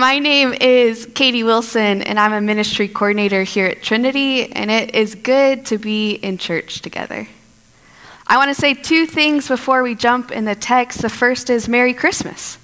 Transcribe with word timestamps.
My 0.00 0.18
name 0.18 0.54
is 0.54 1.06
Katie 1.14 1.42
Wilson, 1.42 2.00
and 2.00 2.18
I'm 2.18 2.32
a 2.32 2.40
ministry 2.40 2.88
coordinator 2.88 3.42
here 3.42 3.66
at 3.66 3.82
Trinity, 3.82 4.50
and 4.50 4.70
it 4.70 4.94
is 4.94 5.14
good 5.14 5.66
to 5.66 5.76
be 5.76 6.12
in 6.12 6.38
church 6.38 6.80
together. 6.80 7.28
I 8.26 8.38
want 8.38 8.48
to 8.48 8.58
say 8.58 8.72
two 8.72 9.04
things 9.04 9.46
before 9.46 9.82
we 9.82 9.94
jump 9.94 10.32
in 10.32 10.46
the 10.46 10.54
text. 10.54 11.02
The 11.02 11.10
first 11.10 11.50
is 11.50 11.68
Merry 11.68 11.92
Christmas. 11.92 12.56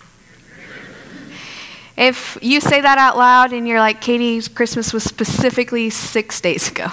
If 1.95 2.39
you 2.41 2.59
say 2.59 2.81
that 2.81 2.97
out 2.97 3.19
loud 3.19 3.53
and 3.53 3.69
you're 3.69 3.81
like, 3.81 4.01
Katie's 4.01 4.49
Christmas 4.49 4.95
was 4.95 5.05
specifically 5.05 5.91
six 5.91 6.41
days 6.41 6.71
ago, 6.71 6.89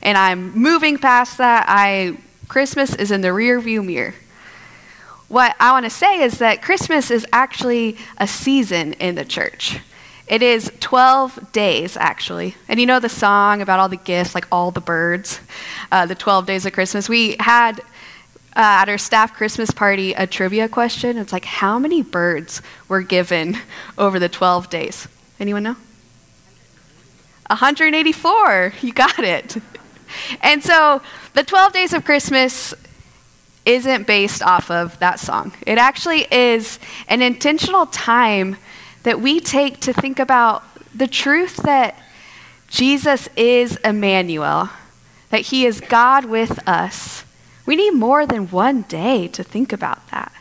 and 0.00 0.16
I'm 0.16 0.58
moving 0.58 0.96
past 0.96 1.36
that, 1.36 1.66
I 1.68 2.16
Christmas 2.48 2.94
is 2.94 3.10
in 3.10 3.20
the 3.20 3.34
rear 3.34 3.60
view 3.60 3.82
mirror. 3.82 4.14
What 5.28 5.56
I 5.58 5.72
want 5.72 5.84
to 5.84 5.90
say 5.90 6.22
is 6.22 6.38
that 6.38 6.62
Christmas 6.62 7.10
is 7.10 7.26
actually 7.32 7.96
a 8.18 8.26
season 8.26 8.92
in 8.94 9.14
the 9.14 9.24
church. 9.24 9.78
It 10.26 10.42
is 10.42 10.72
12 10.80 11.52
days, 11.52 11.96
actually. 11.96 12.56
And 12.68 12.80
you 12.80 12.86
know 12.86 12.98
the 12.98 13.08
song 13.08 13.60
about 13.60 13.78
all 13.78 13.88
the 13.88 13.96
gifts, 13.96 14.34
like 14.34 14.46
all 14.50 14.70
the 14.70 14.80
birds, 14.80 15.40
uh, 15.92 16.06
the 16.06 16.14
12 16.14 16.46
days 16.46 16.66
of 16.66 16.72
Christmas? 16.72 17.08
We 17.08 17.36
had 17.40 17.80
uh, 18.56 18.84
at 18.84 18.88
our 18.88 18.98
staff 18.98 19.34
Christmas 19.34 19.70
party 19.70 20.14
a 20.14 20.26
trivia 20.26 20.68
question. 20.68 21.18
It's 21.18 21.32
like, 21.32 21.44
how 21.44 21.78
many 21.78 22.02
birds 22.02 22.62
were 22.88 23.02
given 23.02 23.58
over 23.98 24.18
the 24.18 24.28
12 24.28 24.70
days? 24.70 25.08
Anyone 25.40 25.64
know? 25.64 25.76
184. 27.48 28.74
You 28.80 28.92
got 28.92 29.18
it. 29.18 29.56
And 30.42 30.62
so 30.62 31.02
the 31.32 31.42
12 31.42 31.72
days 31.72 31.92
of 31.92 32.04
Christmas 32.04 32.72
isn't 33.66 34.06
based 34.06 34.42
off 34.42 34.70
of 34.70 34.98
that 34.98 35.18
song. 35.18 35.52
It 35.66 35.78
actually 35.78 36.26
is 36.30 36.78
an 37.08 37.22
intentional 37.22 37.86
time 37.86 38.56
that 39.02 39.20
we 39.20 39.40
take 39.40 39.80
to 39.80 39.92
think 39.92 40.18
about 40.18 40.64
the 40.94 41.06
truth 41.06 41.56
that 41.58 41.98
Jesus 42.68 43.28
is 43.36 43.76
Emmanuel, 43.84 44.70
that 45.30 45.42
he 45.42 45.66
is 45.66 45.80
God 45.80 46.24
with 46.24 46.66
us. 46.68 47.24
We 47.66 47.76
need 47.76 47.92
more 47.92 48.26
than 48.26 48.50
one 48.50 48.82
day 48.82 49.28
to 49.28 49.42
think 49.42 49.72
about 49.72 50.10
that. 50.10 50.32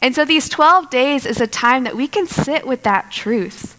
And 0.00 0.14
so 0.14 0.24
these 0.24 0.48
12 0.48 0.90
days 0.90 1.26
is 1.26 1.40
a 1.40 1.46
time 1.46 1.84
that 1.84 1.96
we 1.96 2.06
can 2.06 2.26
sit 2.26 2.66
with 2.66 2.82
that 2.82 3.10
truth 3.10 3.74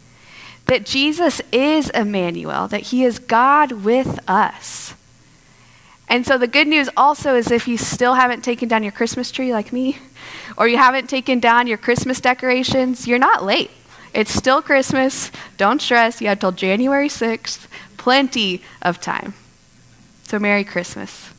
that 0.70 0.86
Jesus 0.86 1.42
is 1.52 1.90
Emmanuel, 1.90 2.68
that 2.68 2.82
he 2.82 3.04
is 3.04 3.18
God 3.18 3.72
with 3.72 4.20
us. 4.30 4.94
And 6.10 6.26
so 6.26 6.38
the 6.40 6.48
good 6.48 6.68
news 6.68 6.90
also 6.98 7.36
is 7.36 7.52
if 7.52 7.68
you 7.68 7.78
still 7.78 8.16
haven't 8.16 8.44
taken 8.44 8.68
down 8.68 8.82
your 8.82 8.92
Christmas 8.92 9.30
tree 9.32 9.54
like 9.54 9.72
me, 9.72 10.00
or 10.58 10.68
you 10.68 10.78
haven't 10.78 11.08
taken 11.08 11.40
down 11.40 11.68
your 11.68 11.78
Christmas 11.78 12.20
decorations, 12.20 13.08
you're 13.08 13.20
not 13.20 13.44
late. 13.44 13.70
It's 14.12 14.34
still 14.34 14.62
Christmas. 14.62 15.32
Don't 15.58 15.82
stress. 15.82 16.20
You 16.20 16.30
have 16.30 16.40
till 16.40 16.52
January 16.52 17.10
6th. 17.10 17.68
Plenty 17.98 18.64
of 18.82 19.00
time. 19.00 19.36
So, 20.24 20.40
Merry 20.40 20.64
Christmas. 20.64 21.30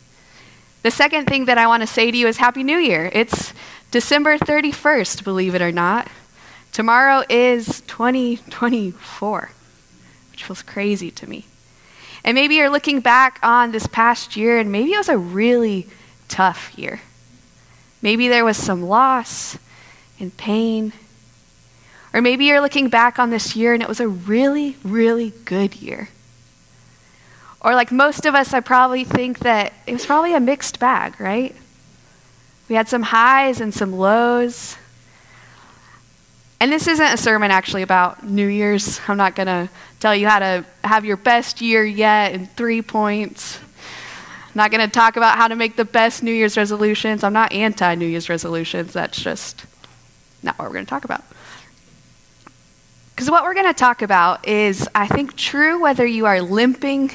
The 0.82 0.90
second 0.90 1.26
thing 1.26 1.46
that 1.46 1.58
I 1.58 1.66
want 1.66 1.82
to 1.82 1.86
say 1.86 2.10
to 2.10 2.16
you 2.16 2.28
is 2.28 2.38
Happy 2.38 2.62
New 2.62 2.78
Year. 2.78 3.10
It's 3.12 3.52
December 3.90 4.38
31st, 4.38 5.24
believe 5.24 5.54
it 5.54 5.62
or 5.62 5.72
not. 5.72 6.08
Tomorrow 6.72 7.24
is 7.28 7.80
2024, 7.82 9.50
which 10.30 10.44
feels 10.44 10.62
crazy 10.62 11.10
to 11.10 11.28
me. 11.28 11.44
And 12.24 12.34
maybe 12.34 12.56
you're 12.56 12.70
looking 12.70 13.00
back 13.00 13.38
on 13.42 13.72
this 13.72 13.86
past 13.86 14.36
year 14.36 14.58
and 14.58 14.70
maybe 14.70 14.92
it 14.92 14.98
was 14.98 15.08
a 15.08 15.18
really 15.18 15.88
tough 16.28 16.76
year. 16.76 17.00
Maybe 18.02 18.28
there 18.28 18.44
was 18.44 18.56
some 18.56 18.82
loss 18.82 19.58
and 20.18 20.36
pain. 20.36 20.92
Or 22.12 22.20
maybe 22.20 22.46
you're 22.46 22.60
looking 22.60 22.88
back 22.88 23.18
on 23.18 23.30
this 23.30 23.54
year 23.54 23.72
and 23.72 23.82
it 23.82 23.88
was 23.88 24.00
a 24.00 24.08
really, 24.08 24.76
really 24.82 25.32
good 25.44 25.76
year. 25.76 26.08
Or 27.60 27.74
like 27.74 27.92
most 27.92 28.26
of 28.26 28.34
us, 28.34 28.54
I 28.54 28.60
probably 28.60 29.04
think 29.04 29.40
that 29.40 29.72
it 29.86 29.92
was 29.92 30.06
probably 30.06 30.34
a 30.34 30.40
mixed 30.40 30.78
bag, 30.78 31.20
right? 31.20 31.54
We 32.68 32.74
had 32.74 32.88
some 32.88 33.02
highs 33.02 33.60
and 33.60 33.74
some 33.74 33.92
lows. 33.92 34.76
And 36.60 36.70
this 36.70 36.86
isn't 36.86 37.06
a 37.06 37.16
sermon 37.16 37.50
actually 37.50 37.80
about 37.80 38.22
New 38.22 38.46
Year's. 38.46 39.00
I'm 39.08 39.16
not 39.16 39.34
going 39.34 39.46
to 39.46 39.70
tell 39.98 40.14
you 40.14 40.28
how 40.28 40.38
to 40.40 40.64
have 40.84 41.06
your 41.06 41.16
best 41.16 41.62
year 41.62 41.82
yet 41.82 42.32
in 42.32 42.46
three 42.46 42.82
points. 42.82 43.58
I'm 43.58 44.52
not 44.54 44.70
going 44.70 44.86
to 44.86 44.92
talk 44.92 45.16
about 45.16 45.38
how 45.38 45.48
to 45.48 45.56
make 45.56 45.76
the 45.76 45.86
best 45.86 46.22
New 46.22 46.32
Year's 46.32 46.58
resolutions. 46.58 47.24
I'm 47.24 47.32
not 47.32 47.52
anti 47.52 47.94
New 47.94 48.06
Year's 48.06 48.28
resolutions. 48.28 48.92
That's 48.92 49.18
just 49.18 49.64
not 50.42 50.58
what 50.58 50.68
we're 50.68 50.74
going 50.74 50.84
to 50.84 50.90
talk 50.90 51.04
about. 51.06 51.24
Because 53.14 53.30
what 53.30 53.44
we're 53.44 53.54
going 53.54 53.66
to 53.66 53.74
talk 53.74 54.02
about 54.02 54.46
is, 54.46 54.86
I 54.94 55.06
think, 55.06 55.36
true 55.36 55.80
whether 55.80 56.04
you 56.04 56.26
are 56.26 56.42
limping 56.42 57.10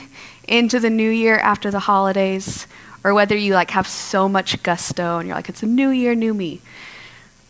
into 0.48 0.80
the 0.80 0.90
new 0.90 1.10
year 1.10 1.38
after 1.38 1.70
the 1.70 1.80
holidays 1.80 2.66
or 3.04 3.14
whether 3.14 3.36
you 3.36 3.54
like 3.54 3.72
have 3.72 3.88
so 3.88 4.28
much 4.28 4.64
gusto 4.64 5.20
and 5.20 5.28
you're 5.28 5.36
like, 5.36 5.50
it's 5.50 5.62
a 5.62 5.68
new 5.68 5.90
year, 5.90 6.16
new 6.16 6.34
me. 6.34 6.62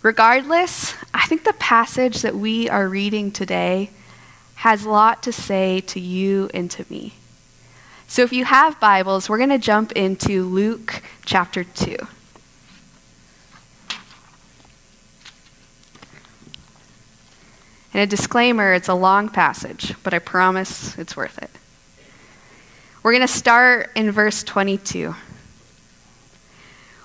Regardless, 0.05 0.93
I 1.15 1.25
think 1.25 1.45
the 1.45 1.53
passage 1.53 2.21
that 2.21 2.35
we 2.35 2.69
are 2.69 2.87
reading 2.87 3.31
today 3.31 3.89
has 4.57 4.85
a 4.85 4.89
lot 4.91 5.23
to 5.23 5.31
say 5.31 5.81
to 5.81 5.99
you 5.99 6.47
and 6.53 6.69
to 6.69 6.85
me. 6.91 7.15
So 8.07 8.21
if 8.21 8.31
you 8.31 8.45
have 8.45 8.79
Bibles, 8.79 9.27
we're 9.27 9.39
going 9.39 9.49
to 9.49 9.57
jump 9.57 9.93
into 9.93 10.43
Luke 10.43 11.01
chapter 11.25 11.63
2. 11.63 11.97
And 17.91 18.03
a 18.03 18.05
disclaimer 18.05 18.73
it's 18.73 18.87
a 18.87 18.93
long 18.93 19.27
passage, 19.27 19.95
but 20.03 20.13
I 20.13 20.19
promise 20.19 20.95
it's 20.99 21.17
worth 21.17 21.39
it. 21.39 21.49
We're 23.01 23.13
going 23.13 23.21
to 23.21 23.27
start 23.27 23.89
in 23.95 24.11
verse 24.11 24.43
22. 24.43 25.15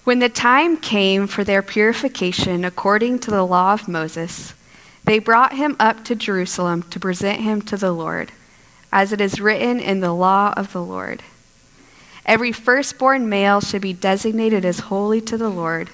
When 0.05 0.19
the 0.19 0.29
time 0.29 0.77
came 0.77 1.27
for 1.27 1.45
their 1.45 1.63
purification 1.63 2.65
according 2.65 3.19
to 3.21 3.31
the 3.31 3.45
law 3.45 3.75
of 3.75 3.89
Moses, 3.89 4.55
they 5.05 5.19
brought 5.19 5.55
him 5.55 5.77
up 5.79 6.05
to 6.05 6.15
Jerusalem 6.15 6.83
to 6.85 7.01
present 7.01 7.41
him 7.41 7.61
to 7.63 7.77
the 7.77 7.93
Lord, 7.93 8.33
as 8.93 9.13
it 9.13 9.21
is 9.21 9.41
written 9.41 9.79
in 9.79 10.01
the 10.01 10.13
law 10.13 10.55
of 10.57 10.73
the 10.73 10.83
Lord. 10.83 11.23
Every 12.25 12.53
firstborn 12.53 13.29
male 13.29 13.61
should 13.61 13.83
be 13.83 13.93
designated 13.93 14.65
as 14.65 14.81
holy 14.81 15.21
to 15.23 15.37
the 15.37 15.49
Lord, 15.49 15.91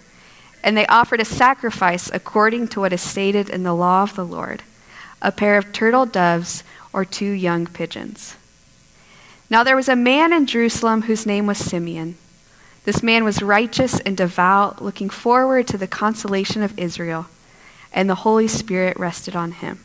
and 0.62 0.76
they 0.76 0.86
offered 0.86 1.20
a 1.20 1.24
sacrifice 1.24 2.10
according 2.12 2.68
to 2.68 2.80
what 2.80 2.92
is 2.92 3.02
stated 3.02 3.48
in 3.48 3.62
the 3.62 3.74
law 3.74 4.02
of 4.02 4.14
the 4.14 4.24
Lord 4.24 4.62
a 5.22 5.32
pair 5.32 5.56
of 5.56 5.72
turtle 5.72 6.06
doves 6.06 6.62
or 6.92 7.04
two 7.04 7.30
young 7.30 7.66
pigeons. 7.66 8.36
Now 9.48 9.64
there 9.64 9.74
was 9.74 9.88
a 9.88 9.96
man 9.96 10.32
in 10.32 10.46
Jerusalem 10.46 11.02
whose 11.02 11.26
name 11.26 11.46
was 11.46 11.58
Simeon. 11.58 12.16
This 12.86 13.02
man 13.02 13.24
was 13.24 13.42
righteous 13.42 13.98
and 13.98 14.16
devout, 14.16 14.80
looking 14.80 15.10
forward 15.10 15.66
to 15.66 15.76
the 15.76 15.88
consolation 15.88 16.62
of 16.62 16.78
Israel, 16.78 17.26
and 17.92 18.08
the 18.08 18.22
Holy 18.22 18.46
Spirit 18.46 18.96
rested 18.96 19.34
on 19.34 19.50
him. 19.50 19.80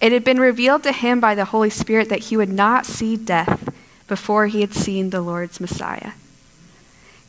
It 0.00 0.10
had 0.10 0.24
been 0.24 0.40
revealed 0.40 0.82
to 0.84 0.92
him 0.92 1.20
by 1.20 1.34
the 1.34 1.44
Holy 1.44 1.68
Spirit 1.68 2.08
that 2.08 2.24
he 2.24 2.36
would 2.36 2.48
not 2.48 2.86
see 2.86 3.14
death 3.14 3.68
before 4.08 4.46
he 4.46 4.62
had 4.62 4.72
seen 4.72 5.10
the 5.10 5.20
Lord's 5.20 5.60
Messiah. 5.60 6.12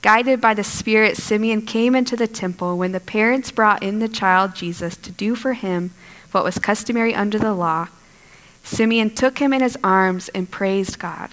Guided 0.02 0.40
by 0.40 0.54
the 0.54 0.64
Spirit, 0.64 1.18
Simeon 1.18 1.64
came 1.64 1.94
into 1.94 2.16
the 2.16 2.26
temple 2.26 2.78
when 2.78 2.94
the 2.94 3.02
parents 3.02 3.52
brought 3.52 3.84
in 3.84 4.00
the 4.00 4.08
child 4.08 4.56
Jesus 4.56 4.96
to 4.96 5.12
do 5.12 5.36
for 5.36 5.54
him 5.54 5.92
what 6.32 6.46
was 6.46 6.58
customary 6.58 7.14
under 7.14 7.38
the 7.38 7.54
law. 7.54 7.90
Simeon 8.64 9.10
took 9.10 9.40
him 9.40 9.52
in 9.52 9.62
his 9.62 9.78
arms 9.84 10.30
and 10.30 10.50
praised 10.50 11.00
God 11.00 11.32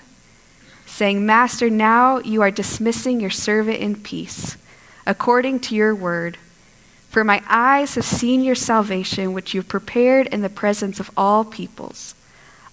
saying, 0.95 1.27
Master, 1.27 1.69
now 1.69 2.19
you 2.21 2.41
are 2.41 2.53
dismissing 2.53 3.19
your 3.19 3.29
servant 3.29 3.79
in 3.79 3.97
peace, 3.97 4.57
according 5.05 5.59
to 5.59 5.75
your 5.75 5.93
word. 5.93 6.39
For 7.09 7.25
my 7.25 7.43
eyes 7.49 7.97
have 7.97 8.05
seen 8.05 8.45
your 8.45 8.55
salvation, 8.55 9.33
which 9.33 9.53
you 9.53 9.61
have 9.61 9.69
prepared 9.69 10.29
in 10.29 10.43
the 10.43 10.49
presence 10.49 11.01
of 11.01 11.11
all 11.17 11.45
peoples, 11.45 12.15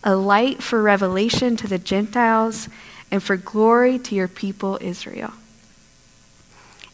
a 0.04 0.16
light 0.16 0.62
for 0.62 0.84
revelation 0.84 1.56
to 1.58 1.68
the 1.68 1.80
Gentiles 1.80 2.70
and 3.10 3.24
for 3.24 3.38
glory 3.38 3.98
to 3.98 4.14
your 4.14 4.28
people 4.28 4.78
Israel. 4.82 5.34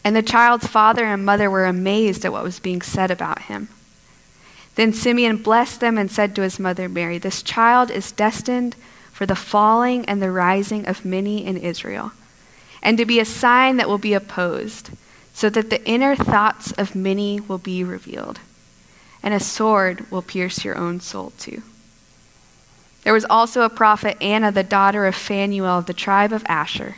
And 0.06 0.16
the 0.16 0.24
child's 0.24 0.68
father 0.68 1.04
and 1.04 1.26
mother 1.26 1.52
were 1.52 1.66
amazed 1.66 2.24
at 2.24 2.32
what 2.32 2.44
was 2.44 2.62
being 2.62 2.82
said 2.82 3.12
about 3.12 3.44
him. 3.44 3.68
Then 4.76 4.94
Simeon 4.94 5.44
blessed 5.44 5.82
them 5.82 5.98
and 5.98 6.10
said 6.10 6.34
to 6.36 6.42
his 6.42 6.58
mother 6.58 6.88
Mary, 6.88 7.18
This 7.18 7.44
child 7.44 7.92
is 7.92 8.14
destined 8.14 8.78
for 9.18 9.26
the 9.26 9.36
falling 9.36 10.06
and 10.06 10.22
the 10.22 10.30
rising 10.30 10.86
of 10.86 11.04
many 11.04 11.44
in 11.44 11.58
Israel, 11.58 12.12
and 12.84 13.00
to 13.00 13.04
be 13.04 13.20
a 13.20 13.26
sign 13.26 13.78
that 13.78 13.90
will 13.90 13.98
be 13.98 14.14
opposed, 14.14 14.92
so 15.34 15.50
that 15.50 15.72
the 15.72 15.84
inner 15.90 16.16
thoughts 16.16 16.72
of 16.74 16.94
many 16.94 17.40
will 17.40 17.58
be 17.58 17.84
revealed, 17.84 18.40
and 19.24 19.34
a 19.34 19.40
sword 19.40 20.06
will 20.12 20.22
pierce 20.22 20.64
your 20.64 20.78
own 20.78 21.00
soul 21.00 21.34
too. 21.40 21.64
There 23.02 23.14
was 23.14 23.26
also 23.28 23.64
a 23.64 23.70
prophet, 23.70 24.22
Anna, 24.22 24.52
the 24.52 24.62
daughter 24.62 25.08
of 25.08 25.16
Phanuel 25.16 25.80
of 25.80 25.88
the 25.88 25.96
tribe 25.96 26.32
of 26.32 26.46
Asher. 26.48 26.98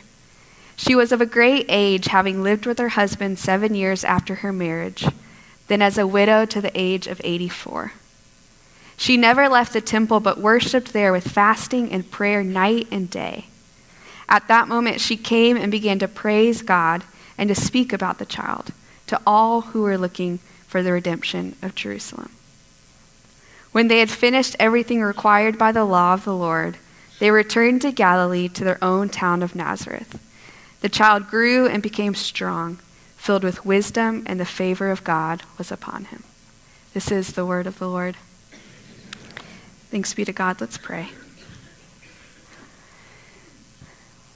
She 0.76 0.94
was 0.94 1.12
of 1.12 1.22
a 1.22 1.26
great 1.26 1.64
age, 1.70 2.08
having 2.08 2.42
lived 2.42 2.66
with 2.66 2.78
her 2.78 2.90
husband 2.90 3.38
seven 3.38 3.74
years 3.74 4.04
after 4.04 4.36
her 4.36 4.52
marriage, 4.52 5.06
then 5.68 5.80
as 5.80 5.96
a 5.96 6.06
widow 6.06 6.44
to 6.44 6.60
the 6.60 6.72
age 6.74 7.06
of 7.06 7.18
84. 7.24 7.94
She 9.00 9.16
never 9.16 9.48
left 9.48 9.72
the 9.72 9.80
temple 9.80 10.20
but 10.20 10.36
worshiped 10.36 10.92
there 10.92 11.10
with 11.10 11.26
fasting 11.26 11.90
and 11.90 12.10
prayer 12.10 12.44
night 12.44 12.86
and 12.90 13.08
day. 13.08 13.46
At 14.28 14.46
that 14.48 14.68
moment, 14.68 15.00
she 15.00 15.16
came 15.16 15.56
and 15.56 15.72
began 15.72 15.98
to 16.00 16.06
praise 16.06 16.60
God 16.60 17.04
and 17.38 17.48
to 17.48 17.54
speak 17.54 17.94
about 17.94 18.18
the 18.18 18.26
child 18.26 18.72
to 19.06 19.18
all 19.26 19.62
who 19.62 19.80
were 19.80 19.96
looking 19.96 20.38
for 20.66 20.82
the 20.82 20.92
redemption 20.92 21.56
of 21.62 21.74
Jerusalem. 21.74 22.30
When 23.72 23.88
they 23.88 24.00
had 24.00 24.10
finished 24.10 24.54
everything 24.60 25.00
required 25.00 25.56
by 25.56 25.72
the 25.72 25.86
law 25.86 26.12
of 26.12 26.26
the 26.26 26.36
Lord, 26.36 26.76
they 27.20 27.30
returned 27.30 27.80
to 27.80 27.92
Galilee 27.92 28.48
to 28.50 28.64
their 28.64 28.84
own 28.84 29.08
town 29.08 29.42
of 29.42 29.56
Nazareth. 29.56 30.20
The 30.82 30.90
child 30.90 31.26
grew 31.26 31.66
and 31.66 31.82
became 31.82 32.14
strong, 32.14 32.78
filled 33.16 33.44
with 33.44 33.64
wisdom, 33.64 34.24
and 34.26 34.38
the 34.38 34.44
favor 34.44 34.90
of 34.90 35.04
God 35.04 35.42
was 35.56 35.72
upon 35.72 36.04
him. 36.04 36.22
This 36.92 37.10
is 37.10 37.32
the 37.32 37.46
word 37.46 37.66
of 37.66 37.78
the 37.78 37.88
Lord. 37.88 38.18
Thanks 39.90 40.14
be 40.14 40.24
to 40.24 40.32
God. 40.32 40.60
Let's 40.60 40.78
pray. 40.78 41.08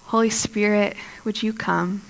Holy 0.07 0.31
Spirit, 0.31 0.97
would 1.25 1.43
you 1.43 1.53
come? 1.53 2.03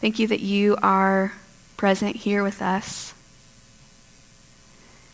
Thank 0.00 0.20
you 0.20 0.28
that 0.28 0.40
you 0.40 0.76
are 0.80 1.32
present 1.76 2.16
here 2.16 2.44
with 2.44 2.62
us. 2.62 3.12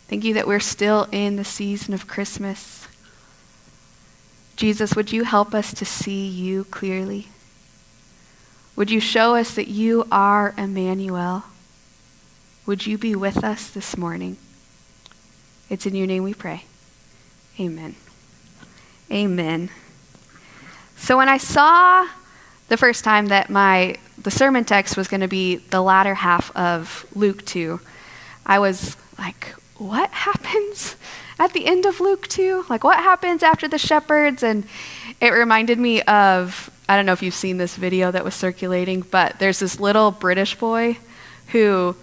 Thank 0.08 0.24
you 0.24 0.34
that 0.34 0.46
we're 0.46 0.60
still 0.60 1.08
in 1.10 1.36
the 1.36 1.44
season 1.44 1.94
of 1.94 2.06
Christmas. 2.06 2.86
Jesus, 4.56 4.94
would 4.94 5.12
you 5.12 5.24
help 5.24 5.54
us 5.54 5.72
to 5.74 5.86
see 5.86 6.26
you 6.26 6.64
clearly? 6.64 7.28
Would 8.76 8.90
you 8.90 9.00
show 9.00 9.34
us 9.34 9.54
that 9.54 9.68
you 9.68 10.06
are 10.12 10.54
Emmanuel? 10.58 11.44
Would 12.66 12.86
you 12.86 12.98
be 12.98 13.14
with 13.14 13.42
us 13.42 13.68
this 13.68 13.96
morning? 13.96 14.36
It's 15.70 15.86
in 15.86 15.94
your 15.94 16.06
name 16.06 16.22
we 16.22 16.34
pray. 16.34 16.64
Amen. 17.58 17.94
Amen. 19.10 19.70
So 20.96 21.16
when 21.16 21.28
I 21.28 21.38
saw 21.38 22.08
the 22.68 22.76
first 22.76 23.04
time 23.04 23.26
that 23.26 23.50
my 23.50 23.96
the 24.16 24.30
sermon 24.30 24.64
text 24.64 24.96
was 24.96 25.08
going 25.08 25.20
to 25.20 25.28
be 25.28 25.56
the 25.56 25.82
latter 25.82 26.14
half 26.14 26.54
of 26.56 27.06
Luke 27.14 27.44
2, 27.44 27.80
I 28.46 28.58
was 28.58 28.96
like, 29.18 29.54
what 29.76 30.10
happens 30.10 30.96
at 31.38 31.52
the 31.52 31.66
end 31.66 31.84
of 31.84 32.00
Luke 32.00 32.28
2? 32.28 32.66
Like 32.68 32.84
what 32.84 32.98
happens 32.98 33.42
after 33.42 33.68
the 33.68 33.78
shepherds? 33.78 34.42
And 34.42 34.66
it 35.20 35.30
reminded 35.30 35.78
me 35.78 36.02
of 36.02 36.70
I 36.88 36.96
don't 36.96 37.06
know 37.06 37.12
if 37.12 37.22
you've 37.22 37.34
seen 37.34 37.56
this 37.56 37.76
video 37.76 38.10
that 38.10 38.24
was 38.24 38.34
circulating, 38.34 39.00
but 39.00 39.38
there's 39.38 39.58
this 39.58 39.80
little 39.80 40.10
British 40.10 40.54
boy 40.54 40.98
who 41.48 41.96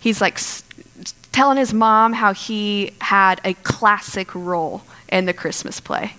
he's 0.00 0.20
like 0.20 0.38
telling 1.36 1.58
his 1.58 1.74
mom 1.74 2.14
how 2.14 2.32
he 2.32 2.90
had 2.98 3.42
a 3.44 3.52
classic 3.62 4.34
role 4.34 4.80
in 5.12 5.26
the 5.26 5.34
Christmas 5.34 5.80
play. 5.80 6.14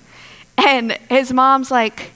And 0.59 0.91
his 1.09 1.33
mom's 1.33 1.71
like, 1.71 2.11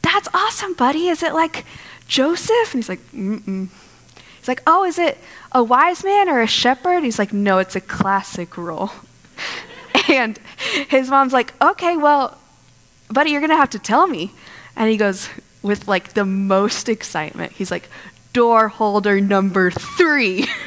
That's 0.00 0.28
awesome, 0.32 0.72
buddy. 0.72 1.08
Is 1.08 1.22
it 1.22 1.34
like 1.34 1.66
Joseph? 2.06 2.72
And 2.72 2.82
he's 2.82 2.88
like, 2.88 3.02
Mm-mm. 3.12 3.68
He's 4.38 4.48
like, 4.48 4.62
Oh, 4.66 4.82
is 4.84 4.98
it 4.98 5.18
a 5.52 5.62
wise 5.62 6.02
man 6.02 6.30
or 6.30 6.40
a 6.40 6.46
shepherd? 6.46 7.04
He's 7.04 7.18
like, 7.18 7.34
No, 7.34 7.58
it's 7.58 7.76
a 7.76 7.82
classic 7.82 8.56
role. 8.56 8.92
and 10.08 10.38
his 10.88 11.10
mom's 11.10 11.34
like, 11.34 11.52
Okay, 11.60 11.98
well, 11.98 12.38
buddy, 13.10 13.30
you're 13.30 13.42
going 13.42 13.50
to 13.50 13.56
have 13.56 13.70
to 13.70 13.78
tell 13.78 14.06
me. 14.06 14.32
And 14.74 14.88
he 14.88 14.96
goes, 14.96 15.28
with 15.60 15.86
like 15.86 16.14
the 16.14 16.24
most 16.24 16.88
excitement, 16.88 17.52
he's 17.52 17.70
like, 17.70 17.90
Door 18.32 18.68
holder 18.68 19.20
number 19.20 19.70
three. 19.70 20.46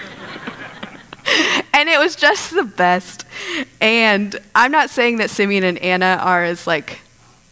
and 1.73 1.89
it 1.89 1.99
was 1.99 2.15
just 2.15 2.53
the 2.53 2.63
best. 2.63 3.25
And 3.79 4.39
I'm 4.55 4.71
not 4.71 4.89
saying 4.89 5.17
that 5.17 5.29
Simeon 5.29 5.63
and 5.63 5.77
Anna 5.79 6.19
are 6.21 6.43
as 6.43 6.67
like 6.67 6.99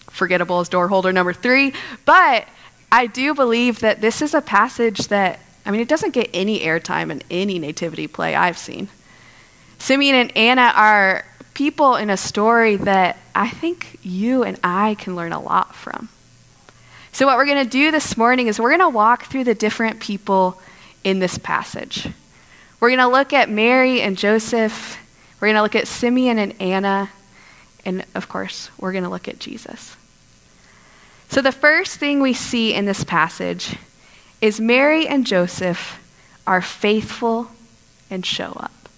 forgettable 0.10 0.60
as 0.60 0.70
door 0.70 0.88
holder 0.88 1.14
number 1.14 1.34
three, 1.34 1.74
but 2.06 2.48
I 2.92 3.08
do 3.08 3.34
believe 3.34 3.80
that 3.80 4.02
this 4.02 4.22
is 4.22 4.34
a 4.34 4.42
passage 4.42 5.08
that, 5.08 5.40
I 5.66 5.72
mean, 5.72 5.82
it 5.82 5.88
doesn't 5.88 6.14
get 6.14 6.30
any 6.34 6.60
airtime 6.62 7.12
in 7.12 7.22
any 7.30 7.60
nativity 7.60 8.08
play 8.08 8.36
I've 8.36 8.58
seen. 8.58 8.90
Simeon 9.78 10.16
and 10.16 10.38
Anna 10.38 10.74
are 10.76 11.26
people 11.54 11.96
in 11.96 12.10
a 12.10 12.18
story 12.18 12.76
that 12.76 13.18
I 13.36 13.50
think 13.50 14.00
you 14.02 14.44
and 14.44 14.60
I 14.64 14.96
can 14.96 15.16
learn 15.16 15.32
a 15.32 15.42
lot 15.42 15.76
from. 15.76 16.10
So, 17.12 17.26
what 17.26 17.38
we're 17.38 17.46
going 17.46 17.64
to 17.64 17.70
do 17.70 17.92
this 17.92 18.18
morning 18.18 18.48
is 18.48 18.60
we're 18.60 18.70
going 18.70 18.80
to 18.82 18.90
walk 18.90 19.26
through 19.26 19.46
the 19.46 19.56
different 19.56 20.00
people 20.00 20.62
in 21.04 21.20
this 21.20 21.38
passage. 21.38 22.10
We're 22.80 22.90
going 22.90 23.00
to 23.00 23.08
look 23.08 23.34
at 23.34 23.50
Mary 23.50 24.02
and 24.02 24.18
Joseph. 24.18 24.98
We're 25.40 25.50
going 25.50 25.58
to 25.58 25.62
look 25.62 25.76
at 25.76 25.88
Simeon 25.88 26.40
and 26.40 26.60
Anna. 26.62 27.10
And 27.84 28.06
of 28.16 28.30
course, 28.30 28.70
we're 28.80 28.92
going 28.92 29.04
to 29.04 29.10
look 29.10 29.28
at 29.28 29.40
Jesus. 29.40 29.98
So, 31.30 31.42
the 31.42 31.52
first 31.52 31.98
thing 31.98 32.22
we 32.22 32.34
see 32.34 32.74
in 32.74 32.86
this 32.86 33.04
passage 33.04 33.76
is 34.42 34.60
Mary 34.60 35.08
and 35.08 35.28
Joseph 35.28 36.00
are 36.48 36.62
faithful 36.62 37.52
and 38.10 38.26
show 38.26 38.54
up. 38.54 38.90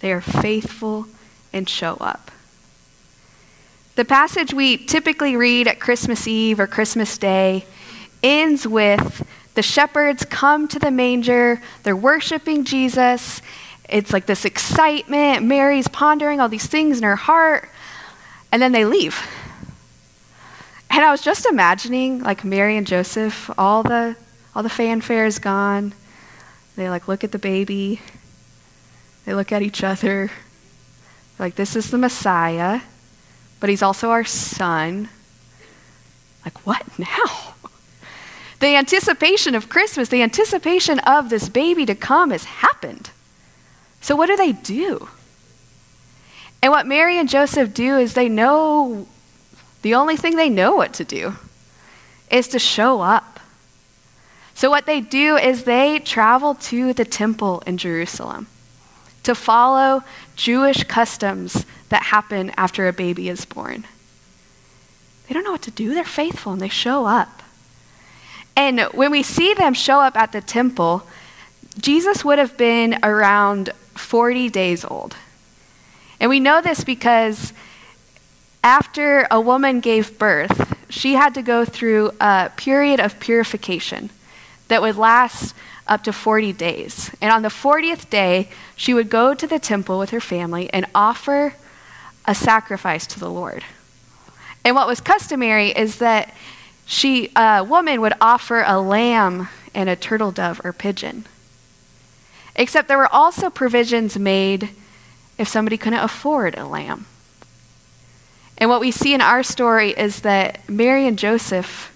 They 0.00 0.12
are 0.12 0.20
faithful 0.20 1.06
and 1.52 1.68
show 1.68 1.96
up. 2.00 2.30
The 3.94 4.04
passage 4.04 4.54
we 4.54 4.78
typically 4.78 5.36
read 5.36 5.68
at 5.68 5.78
Christmas 5.78 6.26
Eve 6.26 6.58
or 6.58 6.66
Christmas 6.66 7.18
Day 7.18 7.66
ends 8.22 8.66
with 8.66 9.26
the 9.54 9.62
shepherds 9.62 10.24
come 10.24 10.66
to 10.68 10.78
the 10.78 10.90
manger, 10.90 11.60
they're 11.82 11.96
worshiping 11.96 12.64
Jesus. 12.64 13.42
It's 13.88 14.12
like 14.12 14.26
this 14.26 14.44
excitement. 14.44 15.44
Mary's 15.44 15.88
pondering 15.88 16.40
all 16.40 16.48
these 16.48 16.66
things 16.66 16.98
in 16.98 17.04
her 17.04 17.16
heart, 17.16 17.68
and 18.50 18.62
then 18.62 18.72
they 18.72 18.84
leave. 18.84 19.20
And 20.90 21.04
I 21.04 21.10
was 21.10 21.22
just 21.22 21.46
imagining 21.46 22.22
like 22.22 22.44
Mary 22.44 22.76
and 22.76 22.86
Joseph, 22.86 23.50
all 23.56 23.82
the 23.82 24.16
all 24.54 24.62
the 24.62 24.68
fanfare 24.68 25.24
is 25.24 25.38
gone. 25.38 25.94
They 26.76 26.88
like 26.90 27.08
look 27.08 27.24
at 27.24 27.32
the 27.32 27.38
baby. 27.38 28.00
They 29.24 29.34
look 29.34 29.52
at 29.52 29.62
each 29.62 29.82
other. 29.82 30.30
like 31.38 31.54
this 31.54 31.76
is 31.76 31.90
the 31.90 31.98
Messiah, 31.98 32.80
but 33.60 33.70
he's 33.70 33.82
also 33.82 34.10
our 34.10 34.24
son. 34.24 35.08
Like 36.44 36.66
what 36.66 36.82
now? 36.98 37.51
The 38.62 38.76
anticipation 38.76 39.56
of 39.56 39.68
Christmas, 39.68 40.08
the 40.08 40.22
anticipation 40.22 41.00
of 41.00 41.30
this 41.30 41.48
baby 41.48 41.84
to 41.84 41.96
come 41.96 42.30
has 42.30 42.44
happened. 42.44 43.10
So, 44.00 44.14
what 44.14 44.26
do 44.28 44.36
they 44.36 44.52
do? 44.52 45.08
And 46.62 46.70
what 46.70 46.86
Mary 46.86 47.18
and 47.18 47.28
Joseph 47.28 47.74
do 47.74 47.98
is 47.98 48.14
they 48.14 48.28
know 48.28 49.08
the 49.82 49.96
only 49.96 50.16
thing 50.16 50.36
they 50.36 50.48
know 50.48 50.76
what 50.76 50.92
to 50.92 51.04
do 51.04 51.34
is 52.30 52.46
to 52.48 52.60
show 52.60 53.00
up. 53.00 53.40
So, 54.54 54.70
what 54.70 54.86
they 54.86 55.00
do 55.00 55.36
is 55.36 55.64
they 55.64 55.98
travel 55.98 56.54
to 56.54 56.92
the 56.92 57.04
temple 57.04 57.64
in 57.66 57.78
Jerusalem 57.78 58.46
to 59.24 59.34
follow 59.34 60.04
Jewish 60.36 60.84
customs 60.84 61.66
that 61.88 62.04
happen 62.04 62.52
after 62.56 62.86
a 62.86 62.92
baby 62.92 63.28
is 63.28 63.44
born. 63.44 63.88
They 65.26 65.34
don't 65.34 65.42
know 65.42 65.50
what 65.50 65.62
to 65.62 65.72
do, 65.72 65.94
they're 65.94 66.04
faithful 66.04 66.52
and 66.52 66.62
they 66.62 66.68
show 66.68 67.06
up. 67.06 67.41
And 68.56 68.80
when 68.92 69.10
we 69.10 69.22
see 69.22 69.54
them 69.54 69.74
show 69.74 70.00
up 70.00 70.16
at 70.16 70.32
the 70.32 70.40
temple, 70.40 71.06
Jesus 71.78 72.24
would 72.24 72.38
have 72.38 72.56
been 72.56 72.98
around 73.02 73.70
40 73.94 74.48
days 74.50 74.84
old. 74.84 75.16
And 76.20 76.28
we 76.28 76.40
know 76.40 76.60
this 76.60 76.84
because 76.84 77.52
after 78.62 79.26
a 79.30 79.40
woman 79.40 79.80
gave 79.80 80.18
birth, 80.18 80.76
she 80.88 81.14
had 81.14 81.34
to 81.34 81.42
go 81.42 81.64
through 81.64 82.12
a 82.20 82.50
period 82.56 83.00
of 83.00 83.18
purification 83.18 84.10
that 84.68 84.82
would 84.82 84.96
last 84.96 85.54
up 85.86 86.04
to 86.04 86.12
40 86.12 86.52
days. 86.52 87.10
And 87.20 87.32
on 87.32 87.42
the 87.42 87.48
40th 87.48 88.08
day, 88.08 88.48
she 88.76 88.94
would 88.94 89.10
go 89.10 89.34
to 89.34 89.46
the 89.46 89.58
temple 89.58 89.98
with 89.98 90.10
her 90.10 90.20
family 90.20 90.72
and 90.72 90.86
offer 90.94 91.54
a 92.24 92.34
sacrifice 92.34 93.06
to 93.08 93.18
the 93.18 93.30
Lord. 93.30 93.64
And 94.64 94.76
what 94.76 94.86
was 94.86 95.00
customary 95.00 95.70
is 95.70 95.98
that 95.98 96.32
she, 96.84 97.30
a 97.36 97.64
woman 97.64 98.00
would 98.00 98.14
offer 98.20 98.62
a 98.66 98.80
lamb 98.80 99.48
and 99.74 99.88
a 99.88 99.96
turtle 99.96 100.32
dove 100.32 100.60
or 100.64 100.72
pigeon. 100.72 101.24
Except 102.54 102.88
there 102.88 102.98
were 102.98 103.12
also 103.12 103.48
provisions 103.48 104.18
made 104.18 104.70
if 105.38 105.48
somebody 105.48 105.76
couldn't 105.76 105.98
afford 106.00 106.56
a 106.56 106.66
lamb. 106.66 107.06
And 108.58 108.68
what 108.68 108.80
we 108.80 108.90
see 108.90 109.14
in 109.14 109.20
our 109.20 109.42
story 109.42 109.90
is 109.90 110.20
that 110.20 110.68
Mary 110.68 111.06
and 111.06 111.18
Joseph, 111.18 111.90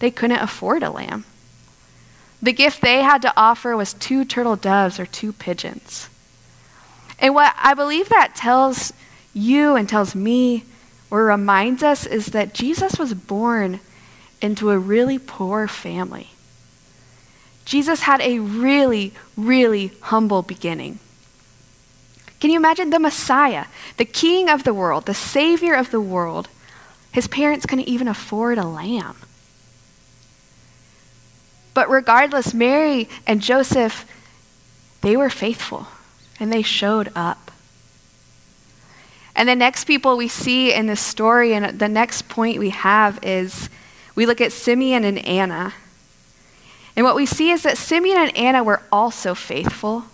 they 0.00 0.10
couldn't 0.10 0.42
afford 0.42 0.82
a 0.82 0.90
lamb. 0.90 1.24
The 2.42 2.52
gift 2.52 2.82
they 2.82 3.02
had 3.02 3.22
to 3.22 3.32
offer 3.36 3.76
was 3.76 3.94
two 3.94 4.24
turtle 4.24 4.56
doves 4.56 5.00
or 5.00 5.06
two 5.06 5.32
pigeons. 5.32 6.10
And 7.18 7.34
what 7.34 7.54
I 7.56 7.72
believe 7.72 8.08
that 8.08 8.34
tells 8.34 8.92
you 9.32 9.76
and 9.76 9.88
tells 9.88 10.14
me, 10.14 10.64
or 11.10 11.24
reminds 11.24 11.82
us, 11.82 12.04
is 12.04 12.26
that 12.26 12.52
Jesus 12.52 12.98
was 12.98 13.14
born 13.14 13.80
into 14.44 14.70
a 14.70 14.78
really 14.78 15.18
poor 15.18 15.66
family. 15.66 16.28
Jesus 17.64 18.00
had 18.00 18.20
a 18.20 18.38
really, 18.40 19.14
really 19.38 19.92
humble 20.02 20.42
beginning. 20.42 20.98
Can 22.40 22.50
you 22.50 22.58
imagine 22.58 22.90
the 22.90 22.98
Messiah, 22.98 23.64
the 23.96 24.04
King 24.04 24.50
of 24.50 24.64
the 24.64 24.74
world, 24.74 25.06
the 25.06 25.14
Savior 25.14 25.74
of 25.74 25.90
the 25.90 26.00
world? 26.00 26.48
His 27.10 27.26
parents 27.26 27.64
couldn't 27.64 27.88
even 27.88 28.06
afford 28.06 28.58
a 28.58 28.66
lamb. 28.66 29.16
But 31.72 31.88
regardless, 31.88 32.52
Mary 32.52 33.08
and 33.26 33.40
Joseph, 33.40 34.04
they 35.00 35.16
were 35.16 35.30
faithful 35.30 35.88
and 36.38 36.52
they 36.52 36.62
showed 36.62 37.10
up. 37.16 37.50
And 39.34 39.48
the 39.48 39.56
next 39.56 39.84
people 39.84 40.18
we 40.18 40.28
see 40.28 40.72
in 40.72 40.86
this 40.86 41.00
story, 41.00 41.54
and 41.54 41.78
the 41.78 41.88
next 41.88 42.28
point 42.28 42.58
we 42.58 42.70
have 42.70 43.18
is 43.22 43.70
we 44.14 44.26
look 44.26 44.40
at 44.40 44.52
Simeon 44.52 45.04
and 45.04 45.18
Anna. 45.26 45.74
And 46.96 47.04
what 47.04 47.16
we 47.16 47.26
see 47.26 47.50
is 47.50 47.62
that 47.64 47.76
Simeon 47.76 48.18
and 48.18 48.36
Anna 48.36 48.62
were 48.62 48.82
also 48.92 49.34
faithful, 49.34 50.04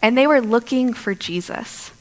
and 0.00 0.18
they 0.18 0.26
were 0.26 0.40
looking 0.40 0.92
for 0.92 1.14
Jesus. 1.14 1.92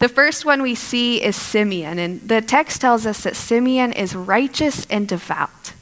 The 0.00 0.08
first 0.08 0.44
one 0.44 0.62
we 0.62 0.74
see 0.74 1.22
is 1.22 1.36
Simeon, 1.36 2.00
and 2.00 2.20
the 2.28 2.40
text 2.40 2.80
tells 2.80 3.06
us 3.06 3.22
that 3.22 3.36
Simeon 3.36 3.92
is 3.92 4.16
righteous 4.16 4.84
and 4.86 5.06
devout. 5.06 5.74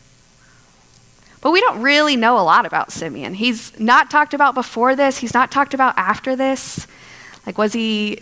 But 1.41 1.53
we 1.53 1.61
don't 1.63 1.81
really 1.81 2.17
know 2.17 2.39
a 2.39 2.45
lot 2.45 2.67
about 2.67 2.93
Simeon. 2.93 3.33
He's 3.33 3.79
not 3.81 4.11
talked 4.11 4.35
about 4.35 4.55
before 4.55 4.95
this, 4.95 5.17
he's 5.17 5.33
not 5.33 5.51
talked 5.51 5.73
about 5.73 5.97
after 5.97 6.37
this. 6.37 6.87
Like, 7.47 7.57
was 7.57 7.73
he 7.73 8.21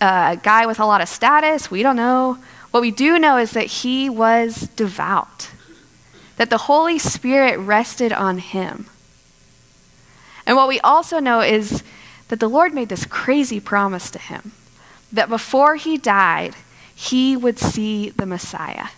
a 0.00 0.38
guy 0.40 0.66
with 0.66 0.78
a 0.78 0.86
lot 0.86 1.00
of 1.00 1.08
status? 1.08 1.68
We 1.68 1.82
don't 1.82 1.96
know. 1.96 2.38
What 2.70 2.80
we 2.80 2.90
do 2.90 3.18
know 3.18 3.36
is 3.36 3.50
that 3.52 3.66
he 3.66 4.08
was 4.08 4.68
devout, 4.76 5.50
that 6.36 6.50
the 6.50 6.58
Holy 6.58 6.98
Spirit 6.98 7.58
rested 7.58 8.12
on 8.12 8.38
him. 8.38 8.86
And 10.46 10.56
what 10.56 10.68
we 10.68 10.80
also 10.80 11.18
know 11.18 11.40
is 11.40 11.82
that 12.28 12.40
the 12.40 12.48
Lord 12.48 12.72
made 12.72 12.88
this 12.88 13.06
crazy 13.06 13.60
promise 13.60 14.10
to 14.10 14.18
him 14.18 14.52
that 15.12 15.28
before 15.28 15.76
he 15.76 15.98
died, 15.98 16.54
he 16.94 17.36
would 17.36 17.58
see 17.58 18.10
the 18.10 18.26
Messiah. 18.26 18.88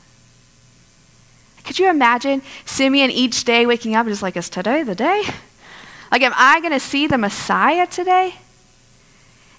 Could 1.65 1.79
you 1.79 1.89
imagine 1.89 2.43
Simeon 2.67 3.11
each 3.11 3.45
day 3.45 3.65
waking 3.65 3.95
up 3.95 4.07
just 4.07 4.23
like, 4.23 4.37
is 4.37 4.51
today 4.51 4.83
the 4.83 4.95
day? 4.95 5.25
Like, 6.11 6.23
am 6.23 6.35
I 6.37 6.61
going 6.61 6.73
to 6.73 6.81
see 6.81 7.07
the 7.07 7.17
Messiah 7.17 7.87
today? 7.87 8.35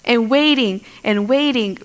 and 0.04 0.30
waiting 0.30 0.82
and 1.02 1.28
waiting, 1.28 1.78